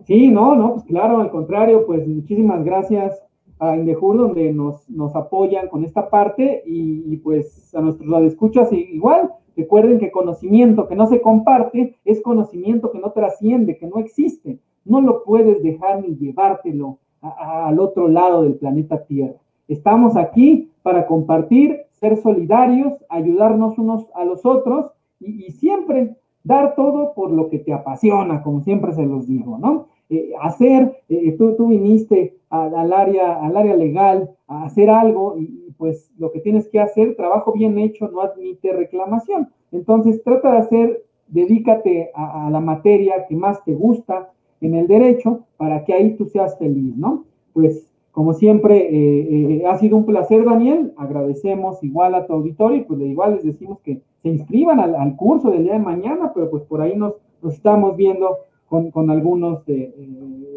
[0.05, 3.19] Sí, no, no, pues claro, al contrario, pues muchísimas gracias
[3.59, 9.33] a Indejur, donde nos, nos apoyan con esta parte y, pues a nuestros escuchas igual.
[9.57, 14.59] Recuerden que conocimiento que no se comparte es conocimiento que no trasciende, que no existe.
[14.85, 19.39] No lo puedes dejar ni llevártelo al otro lado del planeta Tierra.
[19.69, 27.13] Estamos aquí para compartir, ser solidarios, ayudarnos unos a los otros y, siempre dar todo
[27.15, 29.87] por lo que te apasiona, como siempre se los digo, ¿no?
[30.09, 35.75] Eh, hacer, eh, tú, tú viniste al, área, al área legal a hacer algo y,
[35.77, 39.49] pues lo que tienes que hacer, trabajo bien hecho no admite reclamación.
[39.71, 45.45] Entonces trata de hacer, dedícate a, la materia que más te gusta en el derecho
[45.57, 47.25] para que ahí tú seas feliz, ¿no?
[47.53, 50.93] Pues como siempre, eh, ha sido un placer, Daniel.
[50.97, 55.51] Agradecemos igual a tu auditorio y pues igual les decimos que se inscriban al, curso
[55.51, 57.15] del día de mañana, pero pues por ahí nos,
[57.49, 58.39] estamos viendo
[58.69, 59.95] con, algunos de,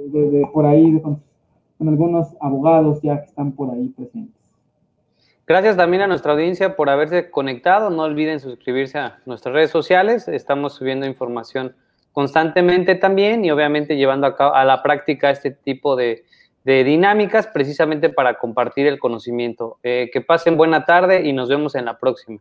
[0.08, 1.22] de, por ahí, con,
[1.80, 4.42] algunos abogados ya que están por ahí presentes.
[5.48, 7.90] Gracias también a nuestra audiencia por haberse conectado.
[7.90, 10.28] No olviden suscribirse a nuestras redes sociales.
[10.28, 11.76] Estamos subiendo información
[12.12, 16.24] constantemente también y obviamente llevando a, a la práctica este tipo de,
[16.64, 19.78] dinámicas precisamente para compartir el conocimiento.
[19.84, 22.40] Eh, que pasen buena tarde y nos vemos en la próxima.